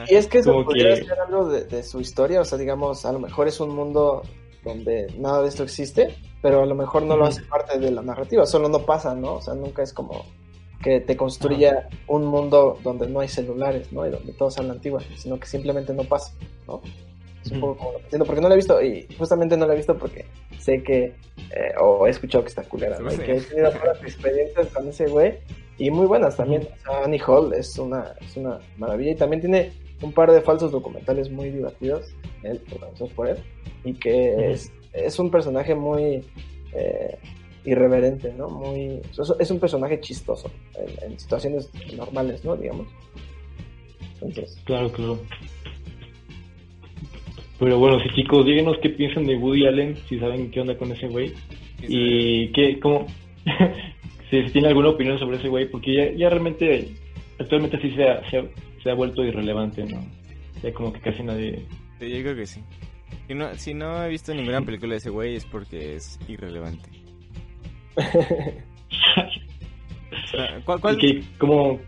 [0.09, 2.57] Y es que eso Como podría que- ser algo de, de su historia, o sea,
[2.59, 4.22] digamos, a lo mejor es un mundo
[4.64, 8.02] donde nada de esto existe, pero a lo mejor no lo hace parte de la
[8.02, 9.34] narrativa, solo no pasa, ¿no?
[9.34, 10.24] O sea, nunca es como
[10.82, 14.07] que te construya un mundo donde no hay celulares, ¿no?
[14.07, 16.34] Y donde todo sea a la antigua, sino que simplemente no pasa,
[16.68, 16.80] ¿no?
[17.45, 17.66] Es un Ujú.
[17.66, 19.76] poco como lo que entiendo, porque no lo he visto, y justamente no lo he
[19.76, 20.24] visto porque
[20.59, 23.12] sé que, eh, o he escuchado que está culera, ¿no?
[23.12, 25.34] Y que he tenido buenas experiencias con ese güey,
[25.76, 26.62] y muy buenas también.
[26.62, 29.72] O sea, Annie Hall es una, es una maravilla, y también tiene
[30.03, 33.36] un par de falsos documentales muy divertidos, él, protagonizados por él,
[33.84, 36.24] y que es, es un personaje muy
[36.72, 37.18] eh,
[37.66, 38.49] irreverente, ¿no?
[38.49, 42.57] Muy, es- es un personaje chistoso en, en situaciones normales, ¿no?
[42.57, 42.88] Digamos.
[44.20, 45.18] Entonces, Claro, claro.
[47.65, 50.93] Pero bueno, sí, chicos, díganos qué piensan de Woody Allen, si saben qué onda con
[50.93, 51.33] ese güey.
[51.81, 53.07] Y qué, cómo,
[54.31, 56.91] si, si tiene alguna opinión sobre ese güey, porque ya, ya realmente,
[57.39, 58.45] actualmente sí se ha, se, ha,
[58.83, 60.05] se ha vuelto irrelevante, ¿no?
[60.62, 61.65] Ya como que casi nadie...
[61.99, 62.61] Sí, yo creo que sí.
[63.29, 66.91] Si no, si no he visto ninguna película de ese güey es porque es irrelevante.
[70.12, 71.81] O sea, ¿Cuál, cuál- Y que, como...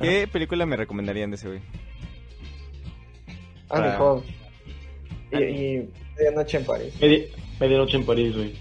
[0.00, 1.60] ¿Qué película me recomendarían de ese güey?
[3.68, 3.96] Ah.
[3.98, 4.22] Hall.
[5.32, 6.94] Y, y Medianoche en París.
[7.00, 7.26] Medi-
[7.60, 8.52] Medianoche en París, güey.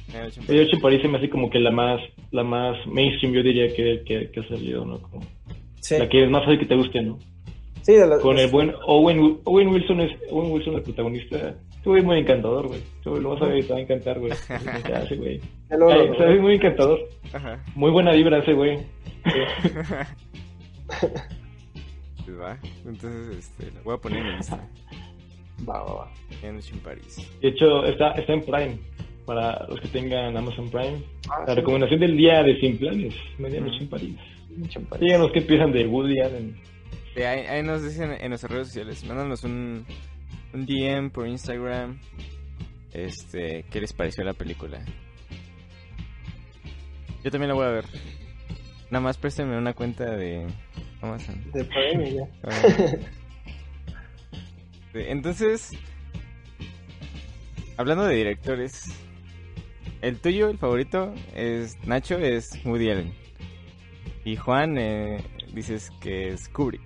[0.47, 1.99] Medianoche en París se me hace como que la más,
[2.31, 5.01] la más mainstream, yo diría que, que, que ha salido, ¿no?
[5.01, 5.25] Como
[5.81, 5.97] Sí.
[5.97, 7.17] La que es más fácil que te guste, ¿no?
[7.83, 11.55] Sí, de la- Con el buen Owen, Owen Wilson es Owen Wilson el protagonista.
[11.77, 12.81] Este güey es muy encantador, güey.
[13.05, 14.33] Lo vas a ver y te va a encantar, güey.
[14.85, 15.39] ¿Qué hace, güey?
[15.69, 16.99] de luego- Ay, o sea, es muy encantador.
[17.31, 17.63] Ajá.
[17.75, 18.79] Muy buena vibra ese güey.
[22.25, 22.57] Pues va.
[22.85, 24.67] Entonces, este, la voy a poner en lista.
[25.67, 26.11] Va, va, va.
[26.29, 27.17] Medianoche en París.
[27.41, 28.77] De hecho, está, está en Prime.
[29.25, 31.03] Para los que tengan Amazon Prime.
[31.29, 31.59] Ah, La sí.
[31.59, 33.13] recomendación del día de Sin Planes.
[33.37, 33.83] Medianoche Ujú.
[33.83, 34.15] en París.
[34.57, 35.05] Mucho en París.
[35.07, 36.55] Díganos qué piensan de Woody Allen.
[37.15, 39.03] Sí, ahí, ahí nos dicen en nuestras redes sociales.
[39.05, 39.85] Mándanos un,
[40.53, 41.99] un DM por Instagram.
[42.93, 44.79] Este, ¿qué les pareció la película?
[47.23, 47.85] Yo también la voy a ver.
[48.89, 50.47] Nada más préstenme una cuenta de
[51.01, 51.43] Amazon.
[51.53, 52.23] De Prime ya.
[54.89, 54.93] Ah.
[54.93, 55.71] Sí, Entonces,
[57.77, 58.85] hablando de directores,
[60.01, 63.13] el tuyo, el favorito, es Nacho, es Woody Allen.
[64.25, 65.23] Y Juan, eh,
[65.53, 66.81] dices que es Kubrick.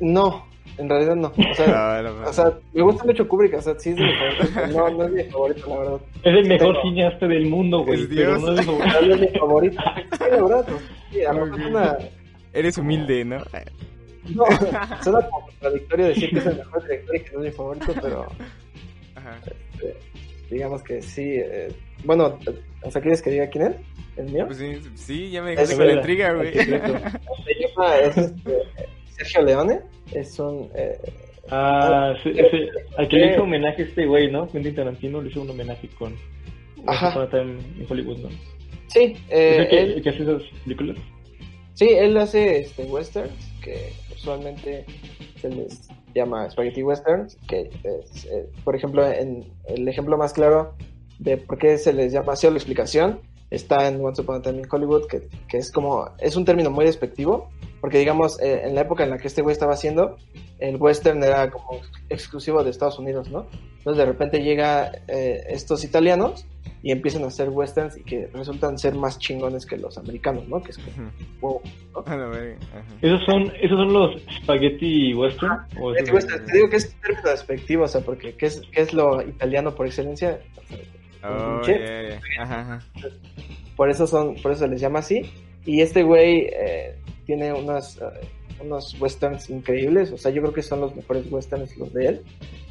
[0.00, 0.44] No,
[0.78, 1.28] en realidad no.
[1.28, 4.02] O sea, No, no, o sea, me gusta mucho Kubrick, o sea, sí es de
[4.04, 6.00] mi favorito, no, no es mi favorito, la verdad.
[6.22, 8.02] Es el mejor Pero- cineasta del mundo, güey.
[8.02, 8.42] Es Pero Dios.
[8.42, 8.66] no es
[9.08, 9.82] No es mi favorito.
[10.12, 10.66] Sí, la verdad.
[10.66, 10.82] pues,
[11.12, 11.62] Sí, a lo mejor Ok.
[11.70, 11.98] suena,
[12.52, 13.36] Eres humilde, ¿no?
[14.34, 14.44] No,
[15.02, 17.94] suena como contradictorio decir que es el mejor director y que no es mi favorito,
[18.02, 18.26] pero
[19.14, 19.40] Ajá.
[19.74, 19.96] este,
[20.50, 21.22] digamos que sí.
[21.36, 21.68] eh,
[22.04, 22.38] bueno,
[22.82, 23.76] o sea, ¿quieres que diga quién es?
[24.16, 24.46] ¿El mío?
[24.46, 26.52] Pues sí, sí, ya me Es dejaste con la intriga, güey.
[26.52, 28.62] Se llama es, este,
[29.10, 29.80] Sergio Leone.
[30.12, 30.70] Es un.
[30.74, 30.98] eh,
[31.48, 32.68] Ah, sí, ese,
[32.98, 34.48] al que le hizo homenaje a este güey, ¿no?
[34.48, 36.12] Quentin Tarantino le hizo un homenaje con
[36.88, 37.28] Ajá.
[37.38, 38.28] In Hollywood, ¿no?
[38.88, 40.96] sí, eh, ¿Es el que, él, el que hace esas películas?
[41.74, 43.92] sí, él hace este, westerns que
[44.26, 44.84] usualmente
[45.40, 47.36] se les llama spaghetti westerns.
[47.48, 50.74] Que eh, por ejemplo, el ejemplo más claro
[51.18, 53.20] de por qué se les llama así o la explicación
[53.50, 56.70] está en Once Upon a Time in Hollywood, que, que es como, es un término
[56.70, 57.48] muy despectivo,
[57.80, 60.16] porque digamos, eh, en la época en la que este güey estaba haciendo,
[60.58, 63.46] el western era como exclusivo de Estados Unidos, ¿no?
[63.78, 66.44] Entonces de repente llega eh, estos italianos
[66.86, 70.62] y empiezan a hacer westerns y que resultan ser más chingones que los americanos, ¿no?
[70.62, 71.10] Que es como,
[71.40, 71.60] wow.
[73.02, 75.66] ¿Esos son, ¿Esos son los spaghetti western?
[75.80, 78.62] ¿O Spaghetti western, te digo que es un término despectivo, o sea, porque ¿qué es,
[78.70, 80.38] qué es lo italiano por excelencia?
[81.24, 81.60] Oh,
[82.38, 82.78] ajá.
[83.74, 85.22] por eso son, por eso se les llama así.
[85.64, 88.04] Y este güey eh, tiene unas, eh,
[88.62, 92.22] unos westerns increíbles, o sea, yo creo que son los mejores westerns los de él.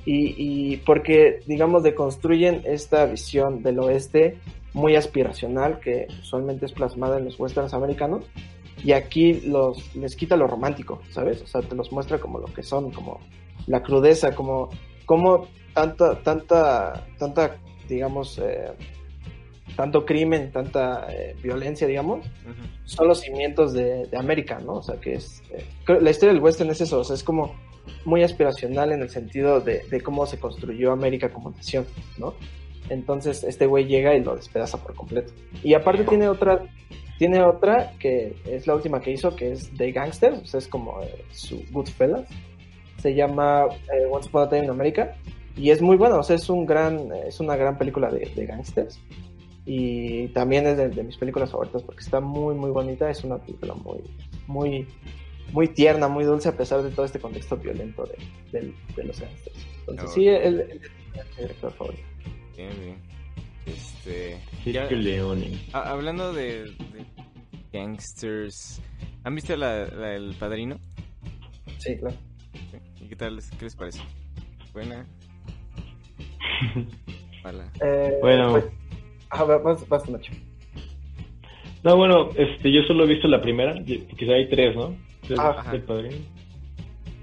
[0.06, 4.38] Y, y porque, digamos, deconstruyen esta visión del oeste
[4.74, 8.26] muy aspiracional que usualmente es plasmada en los westerns americanos.
[8.84, 11.42] Y aquí los, les quita lo romántico, ¿sabes?
[11.42, 13.20] O sea, te los muestra como lo que son, como
[13.68, 14.70] la crudeza, como,
[15.06, 18.72] como tanta, tanta, tanta, digamos, eh,
[19.76, 22.26] tanto crimen, tanta eh, violencia, digamos,
[22.86, 24.76] son los cimientos de, de América, ¿no?
[24.76, 25.42] O sea, que es...
[25.52, 25.66] eh,
[26.00, 27.56] la historia del western es eso, o sea, es como
[28.06, 31.86] muy aspiracional en el sentido de, de cómo se construyó América como nación,
[32.18, 32.34] ¿no?
[32.90, 35.34] Entonces este güey llega y lo despedaza por completo.
[35.64, 36.62] Y aparte tiene otra,
[37.18, 40.68] tiene otra que es la última que hizo, que es The Gangsters, o sea, es
[40.68, 42.28] como eh, su Goodfellas.
[43.02, 45.16] Se llama eh, Once Upon a Time in America
[45.56, 48.46] y es muy buena, o sea, es un gran, es una gran película de, de
[48.46, 49.00] gangsters
[49.66, 53.38] y también es de, de mis películas favoritas porque está muy muy bonita es una
[53.38, 54.00] película muy
[54.48, 54.88] muy
[55.52, 58.06] muy tierna muy dulce a pesar de todo este contexto violento
[58.52, 59.58] de, de los gangsters
[59.88, 60.82] entonces sí él, es
[61.30, 62.04] mi director favorito
[62.56, 62.96] Bien, bien.
[63.66, 64.38] Este.
[64.72, 65.60] Ya- que Leone.
[65.74, 67.06] ha- hablando de, de
[67.74, 68.80] gangsters,
[69.24, 70.78] ¿han visto la, la del padrino?
[71.80, 72.16] sí claro
[73.02, 73.36] ¿Y qué tal?
[73.38, 74.00] les- ¿Qué les parece?
[74.74, 75.06] ¿Buena?
[77.44, 77.72] Mala.
[77.82, 78.52] Eh, Bueno.
[78.52, 78.66] pues,
[79.36, 80.32] ajá, va- vas, vas, Nacho.
[81.84, 83.76] No, bueno, este, yo solo he visto la primera,
[84.10, 84.96] porque hay tres, ¿no?
[85.28, 85.72] Tres Ah, ajá.
[85.72, 86.16] del padrino.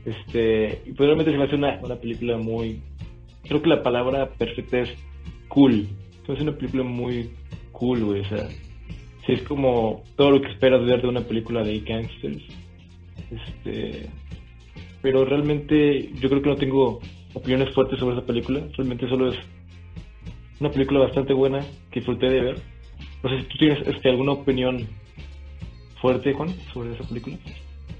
[0.04, 2.80] Este, y pues realmente se me hace una, una película muy.
[3.44, 4.90] Creo que la palabra perfecta es
[5.48, 5.86] cool.
[6.24, 7.30] Se me hace una película muy
[7.72, 8.20] cool, güey.
[8.20, 8.48] O sea,
[9.26, 12.42] sí es como todo lo que esperas ver de una película de gangsters.
[13.30, 14.06] Este,
[15.00, 17.00] pero realmente yo creo que no tengo
[17.34, 18.60] opiniones fuertes sobre esa película.
[18.76, 19.38] Realmente solo es
[20.60, 22.62] una película bastante buena que disfruté de ver.
[23.22, 24.88] No sé si tú tienes este, alguna opinión
[26.00, 27.36] fuerte, Juan, sobre esa película.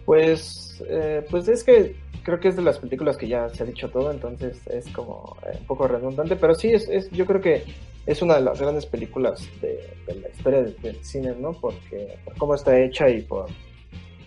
[0.04, 3.66] Pues, eh, pues es que creo que es de las películas que ya se ha
[3.66, 7.40] dicho todo, entonces es como eh, un poco redundante, pero sí, es, es, yo creo
[7.40, 7.64] que
[8.06, 11.52] es una de las grandes películas de, de la historia del, cine, ¿no?
[11.52, 13.46] Porque por cómo está hecha y por,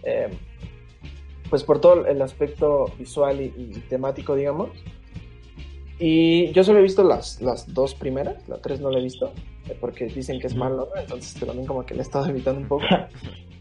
[0.03, 0.29] eh,
[1.49, 3.51] pues por todo el aspecto visual y
[3.89, 4.69] temático, digamos.
[5.99, 9.31] Y yo solo he visto las, las dos primeras, la tres no la he visto,
[9.69, 11.01] eh, porque dicen que es malo, ¿no?
[11.01, 12.85] Entonces también como que le he estado evitando un poco.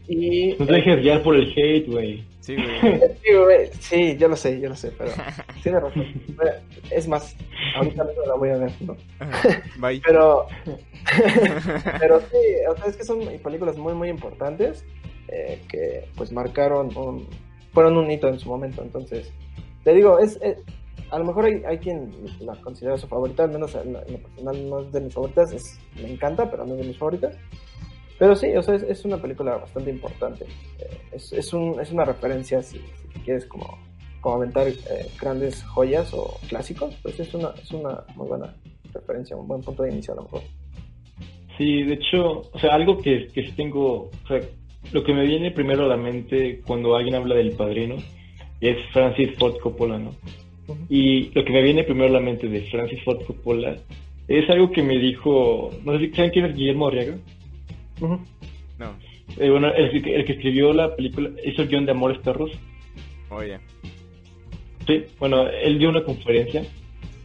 [0.07, 2.23] Y, No te dejes guiar por el hate, güey.
[2.39, 2.99] Sí, güey.
[3.23, 5.09] Sí, güey, sí, yo lo sé, yo lo sé, pero
[5.63, 6.05] tiene razón.
[6.91, 7.35] Es más,
[7.75, 8.95] ahorita mismo la voy a ver, ¿no?
[9.79, 10.03] Bye.
[10.05, 10.45] Pero,
[11.99, 12.37] pero sí,
[12.69, 14.85] o sea, es que son películas muy, muy importantes
[15.27, 17.27] eh, que pues marcaron, un,
[17.73, 18.83] fueron un hito en su momento.
[18.83, 19.31] Entonces,
[19.83, 20.59] te digo, es, es-
[21.11, 24.69] a lo mejor hay, hay quien la considera su favorita, al menos en lo, personal
[24.69, 27.37] no es de mis favoritas, es, me encanta, pero no es de mis favoritas.
[28.17, 30.45] Pero sí, o sea, es, es una película bastante importante.
[30.79, 33.77] Eh, es, es, un, es una referencia, si, si quieres como,
[34.21, 34.75] como aventar eh,
[35.19, 38.55] grandes joyas o clásicos, pues es una, es una muy buena
[38.93, 40.41] referencia, un buen punto de inicio a lo mejor.
[41.57, 44.39] Sí, de hecho, o sea, algo que, que tengo, o sea,
[44.91, 47.95] lo que me viene primero a la mente cuando alguien habla del padrino
[48.61, 50.11] es Francis Ford Coppola, ¿no?
[50.89, 53.75] Y lo que me viene primero a la mente de Francis Ford Coppola
[54.27, 57.17] es algo que me dijo, no sé si saben quién es Guillermo Arriaga.
[58.79, 58.93] No.
[59.39, 62.51] Eh, bueno, el, que- el que escribió la película, hizo el guion de Amores Perros.
[63.29, 63.59] Oye.
[64.87, 66.63] Sí, bueno, él dio una conferencia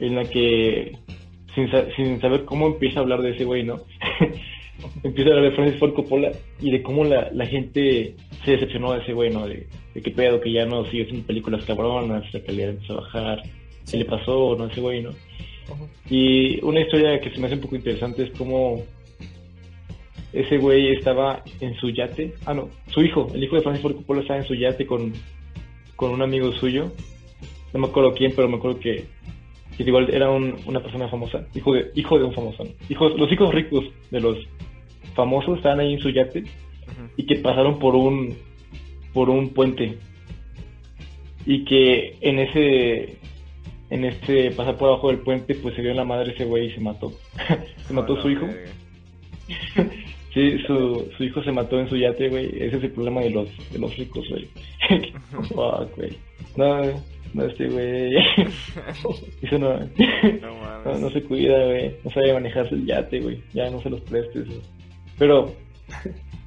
[0.01, 0.93] en la que,
[1.55, 3.81] sin, sa- sin saber cómo empieza a hablar de ese güey, ¿no?
[5.03, 8.93] empieza a hablar de Francis Ford Coppola y de cómo la, la gente se decepcionó
[8.93, 9.47] de ese güey, ¿no?
[9.47, 13.01] De, de qué pedo, que ya no sigue haciendo películas cabronas, la calidad empezó a
[13.03, 13.43] bajar,
[13.91, 14.65] qué le pasó, ¿no?
[14.65, 15.11] A ese güey, ¿no?
[16.09, 18.83] Y una historia que se me hace un poco interesante es cómo
[20.33, 22.35] ese güey estaba en su yate.
[22.47, 25.13] Ah, no, su hijo, el hijo de Francis Ford Coppola estaba en su yate con,
[25.97, 26.91] con un amigo suyo.
[27.73, 29.05] No me acuerdo quién, pero me acuerdo que,
[29.77, 31.47] que igual era un- una persona famosa.
[31.55, 32.65] Hijo de, hijo de un famoso.
[32.65, 32.71] ¿no?
[32.89, 34.37] Hijos, los hijos ricos de los
[35.15, 36.45] famosos estaban ahí en su yate
[37.17, 38.37] y que pasaron por un
[39.13, 39.99] por un puente.
[41.47, 43.17] Y que en ese
[43.91, 46.67] en este pasar por abajo del puente pues se dio en la madre ese güey
[46.67, 47.13] y se mató.
[47.87, 48.47] Se mató su hijo.
[50.35, 52.47] sí su, su hijo se mató en su yate güey.
[52.47, 54.49] Ese es el problema de los de los ricos güey.
[55.49, 56.17] Fuck, güey.
[56.57, 56.83] No
[57.35, 58.15] no este güey.
[59.43, 59.87] Eso no No
[60.41, 61.01] no, mames.
[61.01, 61.97] no se cuida, güey.
[62.05, 63.41] No sabe manejarse el yate, güey.
[63.55, 64.61] Ya no se los prestes, güey.
[65.21, 65.55] Pero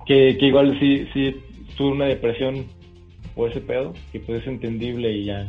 [0.05, 1.35] que, que igual sí, sí
[1.77, 2.65] tuvo una depresión
[3.35, 5.47] por ese pedo, que pues es entendible y ya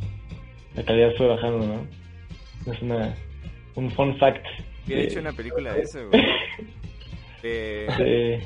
[0.77, 2.73] la calidad fue bajando, ¿no?
[2.73, 3.15] Es una
[3.75, 4.45] un fun fact.
[4.87, 6.23] Hubiera hecho una película de eso, güey.
[7.43, 8.41] De,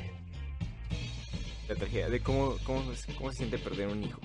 [1.69, 2.83] la tragedia, de cómo, cómo,
[3.17, 4.21] cómo se siente perder un hijo.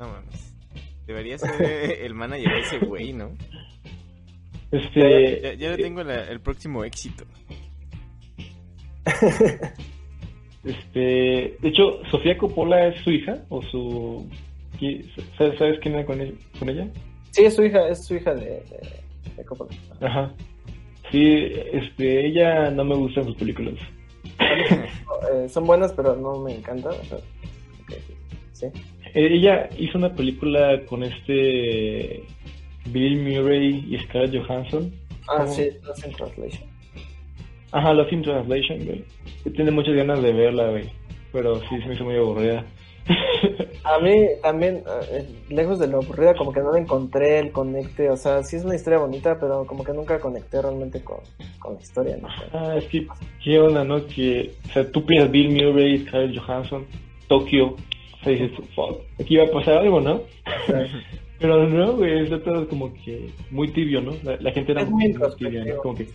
[0.00, 0.54] No mames.
[1.06, 1.62] Debería ser
[2.02, 3.32] el manager de ese güey, ¿no?
[4.72, 7.24] este Ya, ya tengo la- el próximo éxito.
[10.64, 14.26] este de hecho Sofía Coppola es su hija o su
[15.38, 16.32] ¿sabes, sabes quién era con ella?
[16.58, 16.88] con ella?
[17.30, 19.02] Sí, es su hija, es su hija de, de,
[19.36, 19.70] de Coppola.
[20.00, 20.32] Ajá.
[21.12, 23.74] Sí, este ella no me gustan sus películas.
[25.32, 26.92] Eh, son buenas, pero no me encantan.
[26.92, 27.94] o sea, ok,
[28.52, 28.66] sí.
[29.14, 32.22] Eh, Ella hizo una película con este
[32.90, 34.92] Bill Murray y Scarlett Johansson.
[35.28, 35.52] Ah, ¿Cómo?
[35.52, 36.68] sí, Lost in Translation.
[37.72, 39.04] Ajá, Lost in Translation, güey.
[39.44, 40.90] Yo tenía muchas ganas de verla, güey.
[41.32, 42.64] Pero sí, se me hizo muy aburrida.
[43.84, 48.10] A mí también, eh, lejos de lo aburrida, como que no le encontré el conecte.
[48.10, 51.18] O sea, sí es una historia bonita, pero como que nunca conecté realmente con,
[51.58, 52.16] con la historia.
[52.16, 52.28] ¿no?
[52.52, 53.06] ah, es que,
[53.42, 54.04] ¿qué onda, no?
[54.06, 56.86] Que, o sea, tú piensas Bill Murray, Scarlett Johansson,
[57.28, 57.66] Tokio.
[57.74, 60.22] O sea, dices, fuck, aquí va a pasar algo, ¿no?
[61.38, 64.12] Pero no, güey, está todo como que muy tibio, ¿no?
[64.22, 65.76] La, la gente era Es muy tibia, ¿no?
[65.78, 66.08] Como que,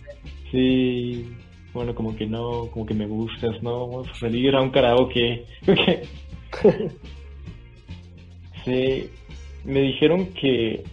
[0.50, 1.28] sí,
[1.72, 3.86] bueno, como que no, como que me gustas, ¿no?
[3.86, 5.44] Vamos a salir a un karaoke.
[5.68, 6.62] Ok.
[8.64, 9.10] Sí,
[9.64, 10.84] me dijeron que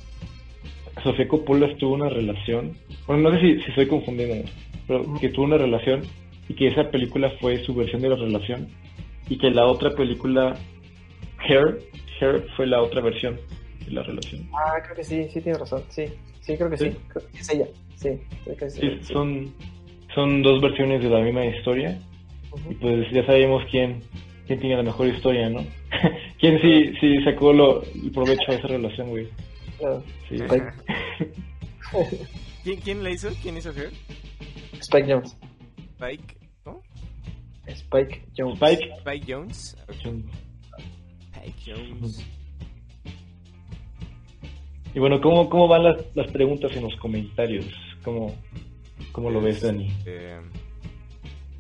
[1.03, 2.75] Sofía Coppola tuvo una relación,
[3.05, 4.49] bueno, no sé si, si estoy confundiendo,
[4.88, 6.01] pero que tuvo una relación
[6.47, 8.69] y que esa película fue su versión de la relación
[9.30, 10.55] y que la otra película,
[11.47, 11.80] Hair,
[12.19, 13.39] Hair fue la otra versión
[13.91, 14.49] la relación.
[14.53, 15.83] Ah, creo que sí, sí tiene razón.
[15.89, 16.05] Sí,
[16.41, 16.89] sí, creo que sí.
[16.91, 16.97] ¿Sí?
[17.09, 17.65] Creo que es ella.
[17.95, 18.09] Sí,
[18.43, 19.13] creo que es Sí, ella, sí.
[19.13, 19.53] son,
[20.15, 21.99] son dos versiones de la misma historia
[22.69, 24.01] y pues ya sabemos quién,
[24.47, 25.65] quién tiene la mejor historia, ¿no?
[26.39, 29.27] quién sí, sí sacó lo, el provecho de esa relación, güey.
[29.77, 30.03] Claro.
[30.27, 30.35] Sí.
[30.35, 30.65] Spike,
[32.63, 33.29] ¿Quién, ¿Quién la hizo?
[33.41, 33.91] ¿Quién hizo Her?
[34.81, 35.37] Spike Jones.
[35.97, 36.37] Spike.
[37.67, 38.55] Spike Jones.
[38.57, 38.91] Spike.
[38.99, 39.77] Spike Jones.
[41.31, 42.25] Spike Jones.
[44.93, 47.65] Y bueno, ¿cómo, cómo van las, las preguntas en los comentarios?
[48.03, 48.35] ¿Cómo,
[49.11, 49.87] cómo lo ves, Dani?
[49.87, 50.37] Este,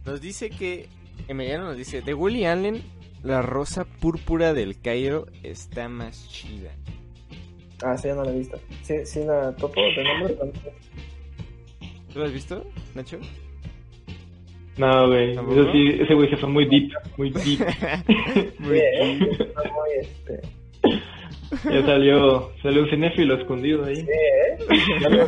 [0.05, 0.87] nos dice que.
[1.27, 2.81] Emiliano nos dice: De Willy Allen,
[3.23, 6.71] la rosa púrpura del Cairo está más chida.
[7.83, 8.57] Ah, sí, ya no la he visto.
[8.81, 10.37] Sí, sí la topo de nombre.
[12.11, 12.65] ¿Tú lo has visto,
[12.95, 13.19] Nacho?
[14.77, 15.35] No, güey.
[15.35, 15.61] ¿Tampoco?
[15.61, 17.59] Eso sí, ese güey se fue muy deep, muy deep.
[18.59, 18.79] Muy
[19.99, 20.41] este,
[21.65, 23.95] ya salió, salió un cinéfilo escondido ahí.
[23.95, 24.57] sí, ¿eh?
[25.09, 25.27] No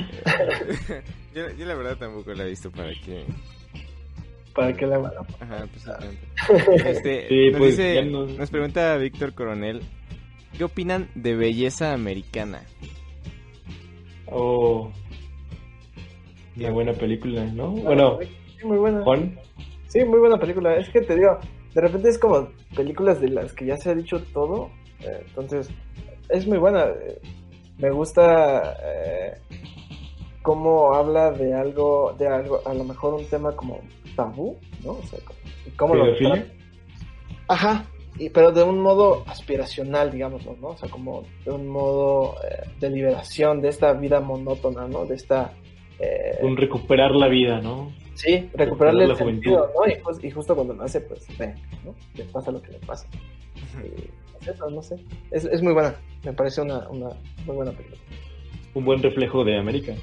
[1.34, 3.24] yo, yo la verdad tampoco la he visto para que...
[4.54, 5.26] ¿Para qué la mano?
[5.40, 5.86] Ajá, pues.
[6.86, 9.80] Este, Sí, nos, pues, dice- no- nos pregunta Víctor Coronel,
[10.56, 12.62] ¿qué opinan de belleza americana?
[14.26, 14.90] Oh.
[16.56, 17.70] Una buena película, ¿no?
[17.70, 18.18] Bueno,
[18.58, 19.02] Sí, muy buena.
[19.02, 19.38] Juan.
[19.88, 20.76] Sí, muy buena película.
[20.76, 21.38] Es que te digo,
[21.74, 24.70] de repente es como películas de las que ya se ha dicho todo.
[25.00, 25.68] eh, entonces,
[26.28, 26.84] es muy buena.
[26.86, 27.20] eh,
[27.78, 29.38] Me gusta eh,
[30.42, 33.80] cómo habla de algo, de algo, a lo mejor un tema como
[34.16, 34.92] tabú, ¿no?
[34.92, 35.18] O sea,
[35.76, 36.04] cómo lo.
[37.48, 37.84] Ajá,
[38.18, 40.68] y, pero de un modo aspiracional, digámoslo, ¿no?
[40.68, 45.04] O sea, como de un modo eh, de liberación de esta vida monótona, ¿no?
[45.06, 45.52] De esta...
[45.98, 47.92] eh, Un recuperar la vida, ¿no?
[48.20, 49.90] Sí, recuperarle el sentido, ¿no?
[49.90, 51.54] Y, jus- y justo cuando nace, pues, ve,
[51.84, 51.94] ¿no?
[52.14, 53.06] Le pasa lo que le pasa.
[53.82, 54.96] Y, pues, eso, no sé.
[55.30, 55.94] Es, es muy buena.
[56.24, 57.08] Me parece una, una
[57.46, 57.98] muy buena película.
[58.74, 59.94] Un buen reflejo de América.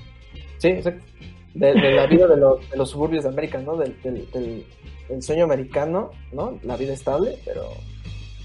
[0.58, 1.06] Sí, exacto.
[1.54, 3.78] De, de la vida de los, de los suburbios de América, ¿no?
[3.78, 4.66] Del, del, del,
[5.10, 6.60] del sueño americano, ¿no?
[6.64, 7.70] La vida estable, pero,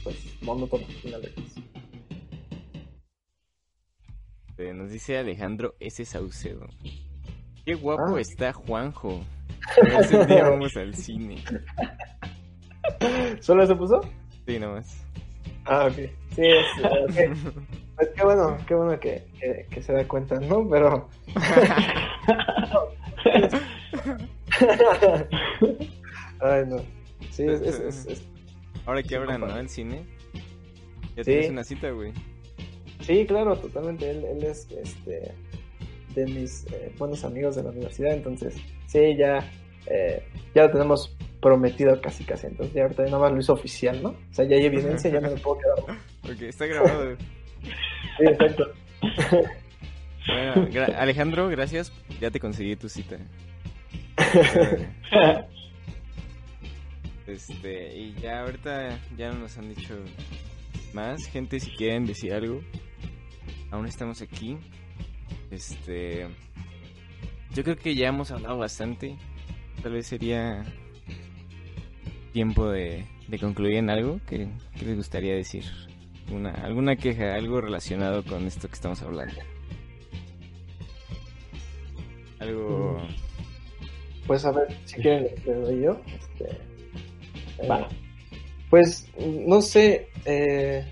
[0.04, 1.56] pues, monótono al final de cuentas.
[4.58, 6.04] Eh, Nos dice Alejandro S.
[6.04, 6.66] Saucedo.
[7.64, 8.20] Qué guapo Ah.
[8.20, 9.24] está Juanjo.
[9.82, 11.42] Un día vamos al cine.
[13.40, 14.00] ¿Solo se puso?
[14.46, 15.04] Sí, nomás.
[15.64, 15.94] Ah, ok.
[16.34, 16.66] Sí, es.
[17.94, 20.68] Pues qué bueno, qué bueno que, que, que se da cuenta, ¿no?
[20.68, 21.08] Pero...
[26.40, 26.78] Ay, no.
[27.30, 28.22] Sí, es, es, es- es-
[28.86, 29.56] Ahora que hablan, ¿no?
[29.56, 30.04] El cine.
[31.16, 31.30] Ya Sí.
[31.30, 32.12] tienes una cita, güey.
[33.00, 34.10] sí, claro, totalmente.
[34.10, 35.32] Él, él es este
[36.14, 38.54] de mis eh, buenos amigos de la universidad, entonces
[38.86, 39.38] sí, ya,
[39.86, 40.22] eh,
[40.54, 44.10] ya lo tenemos prometido casi casi, entonces ya ahorita nada más lo hizo oficial, ¿no?
[44.10, 45.98] O sea, ya hay evidencia, ya no me puedo quedar.
[46.22, 47.16] Porque está grabado.
[48.18, 48.64] Sí, exacto.
[50.26, 51.92] Bueno, gra- Alejandro, gracias.
[52.20, 53.16] Ya te conseguí tu cita.
[57.26, 59.94] Este, y ya ahorita ya no nos han dicho
[60.92, 61.24] más.
[61.26, 62.60] Gente, si quieren decir algo,
[63.70, 64.58] aún estamos aquí.
[65.52, 66.26] Este,
[67.54, 69.16] yo creo que ya hemos hablado bastante.
[69.82, 70.64] Tal vez sería
[72.32, 74.48] tiempo de, de concluir en algo que,
[74.78, 75.64] que les gustaría decir.
[76.32, 79.34] Una, alguna queja, algo relacionado con esto que estamos hablando.
[82.38, 83.02] Algo...
[84.26, 86.00] Pues a ver, si quieren le- doy yo.
[86.06, 86.44] Este,
[87.58, 87.86] eh.
[88.70, 90.82] Pues, no sé, eh,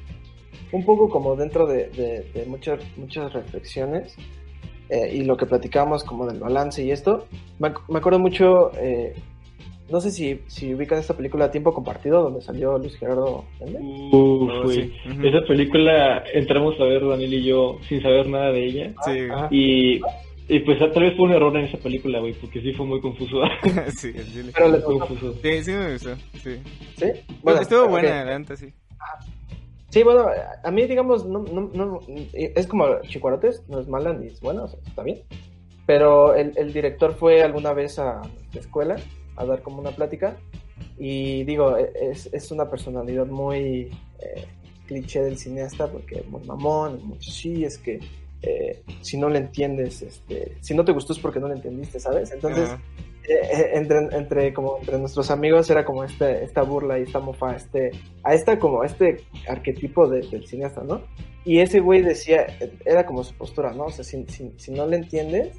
[0.73, 4.17] un poco como dentro de, de- de muchas, muchas reflexiones
[4.91, 7.27] eh, y lo que platicábamos como del balance y esto,
[7.59, 9.15] me, me acuerdo mucho, eh,
[9.91, 13.45] no sé si, si ubican esta película Tiempo Compartido, donde salió Luis Gerardo.
[13.61, 13.71] Uf,
[14.13, 14.77] Oh, güey.
[14.77, 14.93] sí.
[15.11, 15.27] Ujú.
[15.27, 18.95] Esa película entramos a ver Daniel y yo sin saber nada de ella.
[19.05, 19.49] Sí, Ajá.
[19.51, 20.01] Y,
[20.49, 23.01] y pues tal vez fue un error en esa película, güey, porque sí fue muy
[23.01, 23.37] confuso.
[23.97, 24.51] sí, el.
[24.53, 25.35] Pero le confuso.
[25.43, 26.17] Sí, sí me gustó.
[26.43, 26.57] Sí.
[26.97, 27.07] ¿sí?
[27.61, 27.91] Estuvo ok.
[27.91, 28.73] buena, la neta, sí.
[29.91, 30.27] Sí, bueno,
[30.63, 32.01] a mí, digamos, no, no, no-
[32.33, 35.23] es como Chicuarotes, no es mala ni es buena, o sea, está bien.
[35.87, 38.23] Pero el, el director fue alguna vez a
[38.55, 38.97] la escuela
[39.37, 40.37] a dar como una plática
[40.97, 44.45] y digo, e- es, es una personalidad muy eh,
[44.87, 47.99] cliché del cineasta porque es muy mamón, muy sí, es que
[48.43, 51.99] eh, si no le entiendes, este, si no te gustó es porque no le entendiste,
[51.99, 52.31] ¿sabes?
[52.31, 52.81] Entonces, Ajá.
[52.99, 57.21] eh, eh, entre, entre, como entre nuestros amigos era como este, esta burla y esta
[57.21, 57.91] mofa, este,
[58.25, 59.19] a esta como este
[59.49, 61.03] arquetipo de- del cineasta, ¿no?
[61.45, 63.85] Y ese güey decía, eh, era como su postura, ¿no?
[63.85, 65.57] O sea, si, si, si no le entiendes,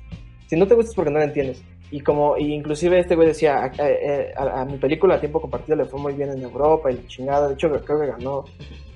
[0.47, 1.64] si no te gusta es porque no le entiendes.
[1.93, 5.41] Y como, y inclusive este güey decía, a, a- a- a mi película a tiempo
[5.41, 8.45] compartido le fue muy bien en Europa y la chingada, de hecho creo que ganó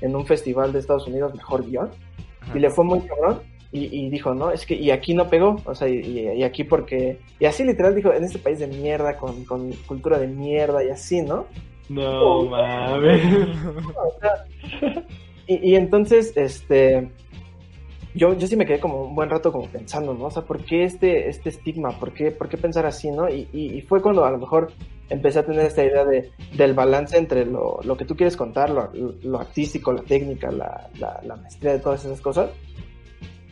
[0.01, 1.89] en un festival de Estados Unidos mejor guion
[2.53, 3.41] y le fue muy cabrón.
[3.75, 7.19] Y, y dijo, no, es que, y aquí no pegó, o sea, y, aquí porque,
[7.41, 10.89] y así literal dijo, en este país de mierda, con, con cultura de mierda y
[10.91, 11.45] así, ¿no?
[11.89, 13.21] No mames.
[13.97, 15.03] O sea,
[15.47, 17.09] y, y entonces, este,
[18.13, 20.27] yo, yo sí me quedé como un buen rato como pensando, ¿no?
[20.27, 21.99] O sea, ¿por qué este, este estigma?
[21.99, 23.27] ¿Por qué, por qué pensar así, no?
[23.27, 24.71] Y, y, y fue cuando a lo mejor
[25.09, 28.69] empecé a tener esta idea de, del balance entre lo, lo que tú quieres contar,
[28.69, 32.51] lo, lo artístico, la técnica, la, la, la maestría de todas esas cosas,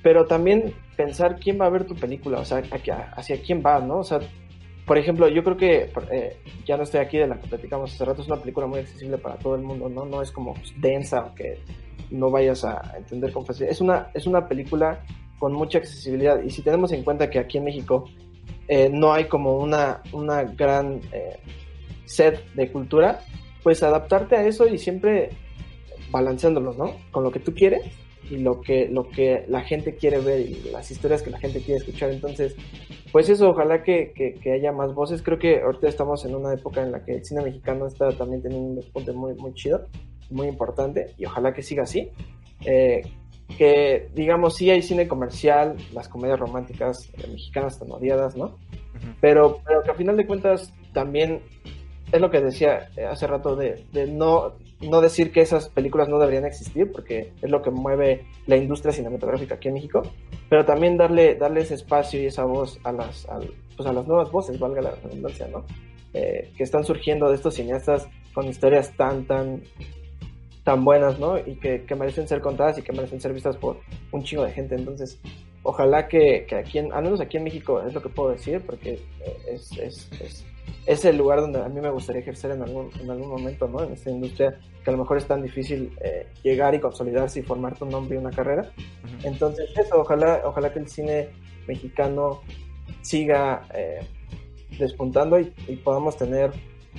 [0.03, 2.61] pero también pensar quién va a ver tu película, o sea,
[3.15, 3.99] hacia, quién va, ¿no?
[3.99, 4.19] O sea,
[4.85, 8.03] por ejemplo, yo creo que eh, ya no estoy aquí de la que platicamos hace
[8.03, 10.05] rato, es una película muy accesible para todo el mundo, ¿no?
[10.05, 11.57] No es como pues, densa o que
[12.11, 13.71] no vayas a entender con facilidad.
[13.71, 14.99] Es una, es una película
[15.39, 18.05] con mucha accesibilidad y si tenemos en cuenta que aquí en México
[18.67, 21.39] eh, no hay como una, una gran eh,
[22.05, 23.21] sed de cultura,
[23.63, 25.29] pues adaptarte a eso y siempre
[26.11, 26.97] balanceándolo, ¿no?
[27.11, 27.83] Con lo que tú quieres
[28.29, 31.61] y lo que, lo que la gente quiere ver y las historias que la gente
[31.61, 32.11] quiere escuchar.
[32.11, 32.55] Entonces,
[33.11, 35.21] pues eso, ojalá que, que, haya más voces.
[35.21, 38.41] Creo que ahorita estamos en una época en la que el cine mexicano está también
[38.41, 39.87] teniendo un despunte muy, muy chido,
[40.29, 42.09] muy importante, y ojalá que siga así.
[42.65, 43.01] Eh,
[43.57, 48.57] que digamos sí hay cine comercial, las comedias románticas eh, mexicanas están odiadas, ¿no?
[49.19, 51.41] pero, pero que a final de cuentas también
[52.11, 54.53] es lo que decía eh, hace rato de, de, no,
[54.89, 58.93] no decir que esas películas no deberían existir, porque es lo que mueve la industria
[58.93, 60.01] cinematográfica aquí en México,
[60.49, 63.27] pero también darle, darle ese espacio y esa voz a las,
[63.75, 65.65] pues a las nuevas voces, valga la redundancia, ¿no?
[66.13, 69.63] Eh, que están surgiendo de estos cineastas con historias tan, tan,
[70.63, 71.37] tan buenas, ¿no?
[71.39, 73.79] Y que, merecen ser contadas y que merecen ser vistas por
[74.11, 74.75] un chingo de gente.
[74.75, 75.19] Entonces,
[75.63, 78.99] ojalá que, aquí, en, al menos aquí en México, es lo que puedo decir, porque
[79.47, 80.45] es, es,
[80.85, 83.83] es, el lugar donde a mí me gustaría ejercer en algún, en algún momento, ¿no?
[83.83, 87.43] En esta industria que a lo mejor es tan difícil eh, llegar y consolidarse y
[87.43, 88.71] formar tu nombre y una carrera.
[89.23, 91.29] Entonces, eso, ojalá, ojalá que el cine
[91.67, 92.41] mexicano
[93.01, 94.01] siga eh,
[94.77, 96.51] despuntando y, y podamos tener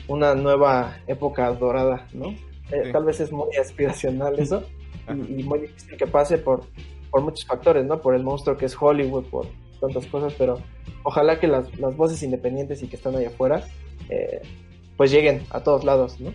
[0.08, 2.34] una nueva época dorada, ¿no?
[2.70, 4.64] Eh, tal vez es muy aspiracional eso
[5.08, 6.62] y, muy difícil que pase por,
[7.10, 8.00] por muchos factores, ¿no?
[8.00, 9.46] Por el monstruo que es Hollywood, por
[9.86, 10.60] tantas cosas, pero
[11.02, 13.64] ojalá que las, las voces independientes y que están allá afuera,
[14.08, 14.42] eh,
[14.96, 16.32] pues lleguen a todos lados, ¿no?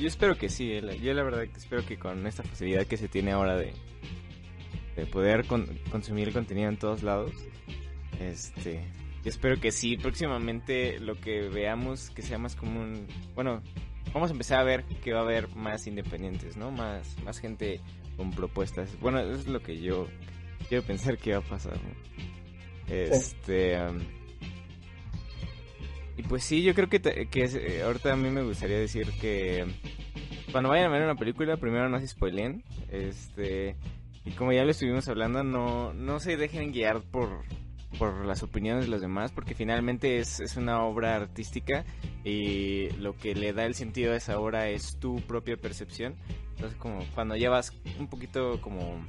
[0.00, 3.08] Yo espero que sí, yo la verdad que espero que con esta facilidad que se
[3.08, 3.72] tiene ahora de,
[4.96, 5.46] de poder
[5.90, 7.32] consumir el contenido en todos lados,
[8.18, 8.80] este,
[9.22, 13.62] yo espero que sí, próximamente lo que veamos que sea más común, bueno,
[14.14, 16.70] vamos a empezar a ver que va a haber más independientes, ¿no?
[16.70, 17.80] Más, más gente
[18.16, 18.98] con propuestas.
[19.00, 20.08] Bueno, eso es lo que yo
[20.68, 21.78] quiero pensar que va a pasar.
[22.88, 23.78] Este...
[26.16, 29.64] y pues sí, yo creo que, que eh, ahorita a mí me gustaría decir que
[30.50, 32.64] cuando vayan a ver una película, primero no se spoilen.
[32.90, 33.76] Este,
[34.24, 37.44] y como ya lo estuvimos hablando, no, no se dejen guiar por,
[37.98, 41.84] por las opiniones de los demás, porque finalmente es, es una obra artística
[42.24, 46.14] y lo que le da el sentido a esa obra es tu propia percepción.
[46.54, 49.04] Entonces, como cuando llevas un poquito como,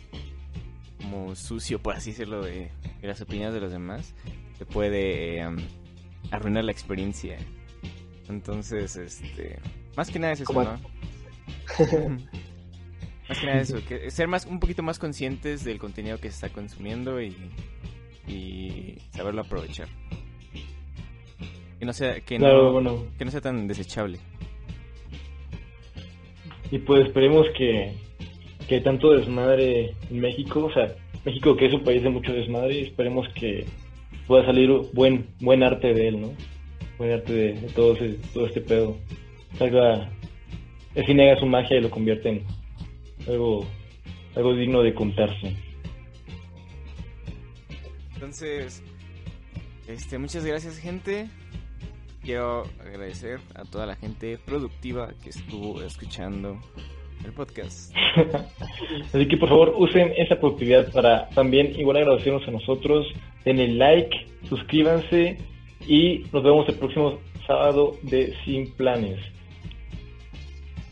[1.02, 2.72] como sucio, por así decirlo, de,
[3.02, 4.16] las opiniones de los demás,
[4.58, 5.58] te puede em,
[6.32, 7.38] arruinar la experiencia.
[8.30, 9.60] Entonces, este,
[9.96, 10.62] más que nada es eso, ¿no?
[13.30, 16.36] más que nada eso, que ser más un poquito más conscientes del contenido que se
[16.36, 17.36] está consumiendo y
[18.32, 19.88] y saberlo aprovechar.
[21.80, 24.20] Que no sea, que no, que no sea tan desechable.
[26.72, 27.92] Y pues esperemos que,
[28.68, 32.82] que tanto desmadre en México, o sea, México que es un país de mucho desmadre,
[32.82, 33.66] esperemos que
[34.28, 36.32] pueda salir buen buen arte de él, ¿no?
[36.98, 37.98] Buen arte de, todo,
[38.34, 38.98] todo este pedo.
[39.58, 40.10] Salga,
[40.96, 42.44] el cine haga su magia y lo convierte en
[43.28, 43.66] algo,
[44.36, 45.56] algo digno de contarse.
[48.22, 48.84] Entonces,
[49.88, 51.28] este, muchas gracias gente.
[52.24, 56.62] Quiero agradecer a toda la gente productiva que estuvo escuchando
[57.26, 57.92] el podcast.
[59.12, 63.08] Así que por favor usen esa productividad para también igual agradecernos a nosotros.
[63.44, 64.16] Denle like,
[64.48, 65.40] suscríbanse
[65.88, 69.20] y nos vemos el próximo sábado de Sin Planes.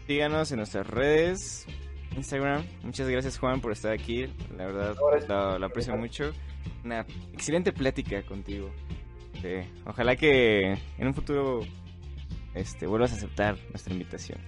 [0.07, 1.67] Síganos en nuestras redes,
[2.17, 2.63] Instagram.
[2.81, 4.25] Muchas gracias Juan por estar aquí.
[4.57, 6.33] La verdad lo aprecio mucho
[6.89, 8.71] una excelente plática contigo.
[9.85, 11.59] ojalá que en un futuro
[12.55, 14.39] este, vuelvas a aceptar nuestra invitación.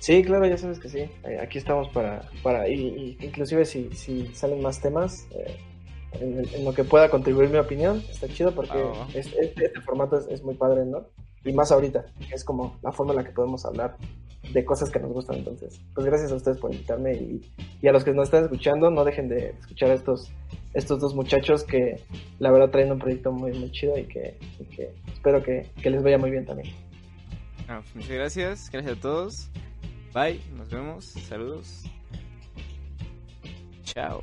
[0.00, 1.00] Sí, claro, ya sabes que sí.
[1.00, 5.58] Eh, aquí estamos para, para y, inclusive si, si salen más temas, eh,
[6.12, 9.52] en, lo que pueda contribuir mi opinión, está chido porque ah, este,
[9.84, 11.08] formato es, muy padre, ¿no?
[11.44, 13.96] Y más ahorita, es como la forma en la que podemos hablar
[14.52, 15.36] de cosas que nos gustan.
[15.36, 17.40] Entonces, pues gracias a ustedes por invitarme y,
[17.82, 20.32] y a los que nos están escuchando, no dejen de escuchar estos
[20.74, 22.00] estos dos muchachos que
[22.38, 24.38] la verdad traen un proyecto muy, muy chido y que,
[25.12, 26.74] espero que, les vaya muy bien también.
[27.68, 29.50] Ah, pues muchas gracias, gracias a todos.
[30.14, 31.84] Bye, nos vemos, saludos.
[33.82, 34.22] Chao.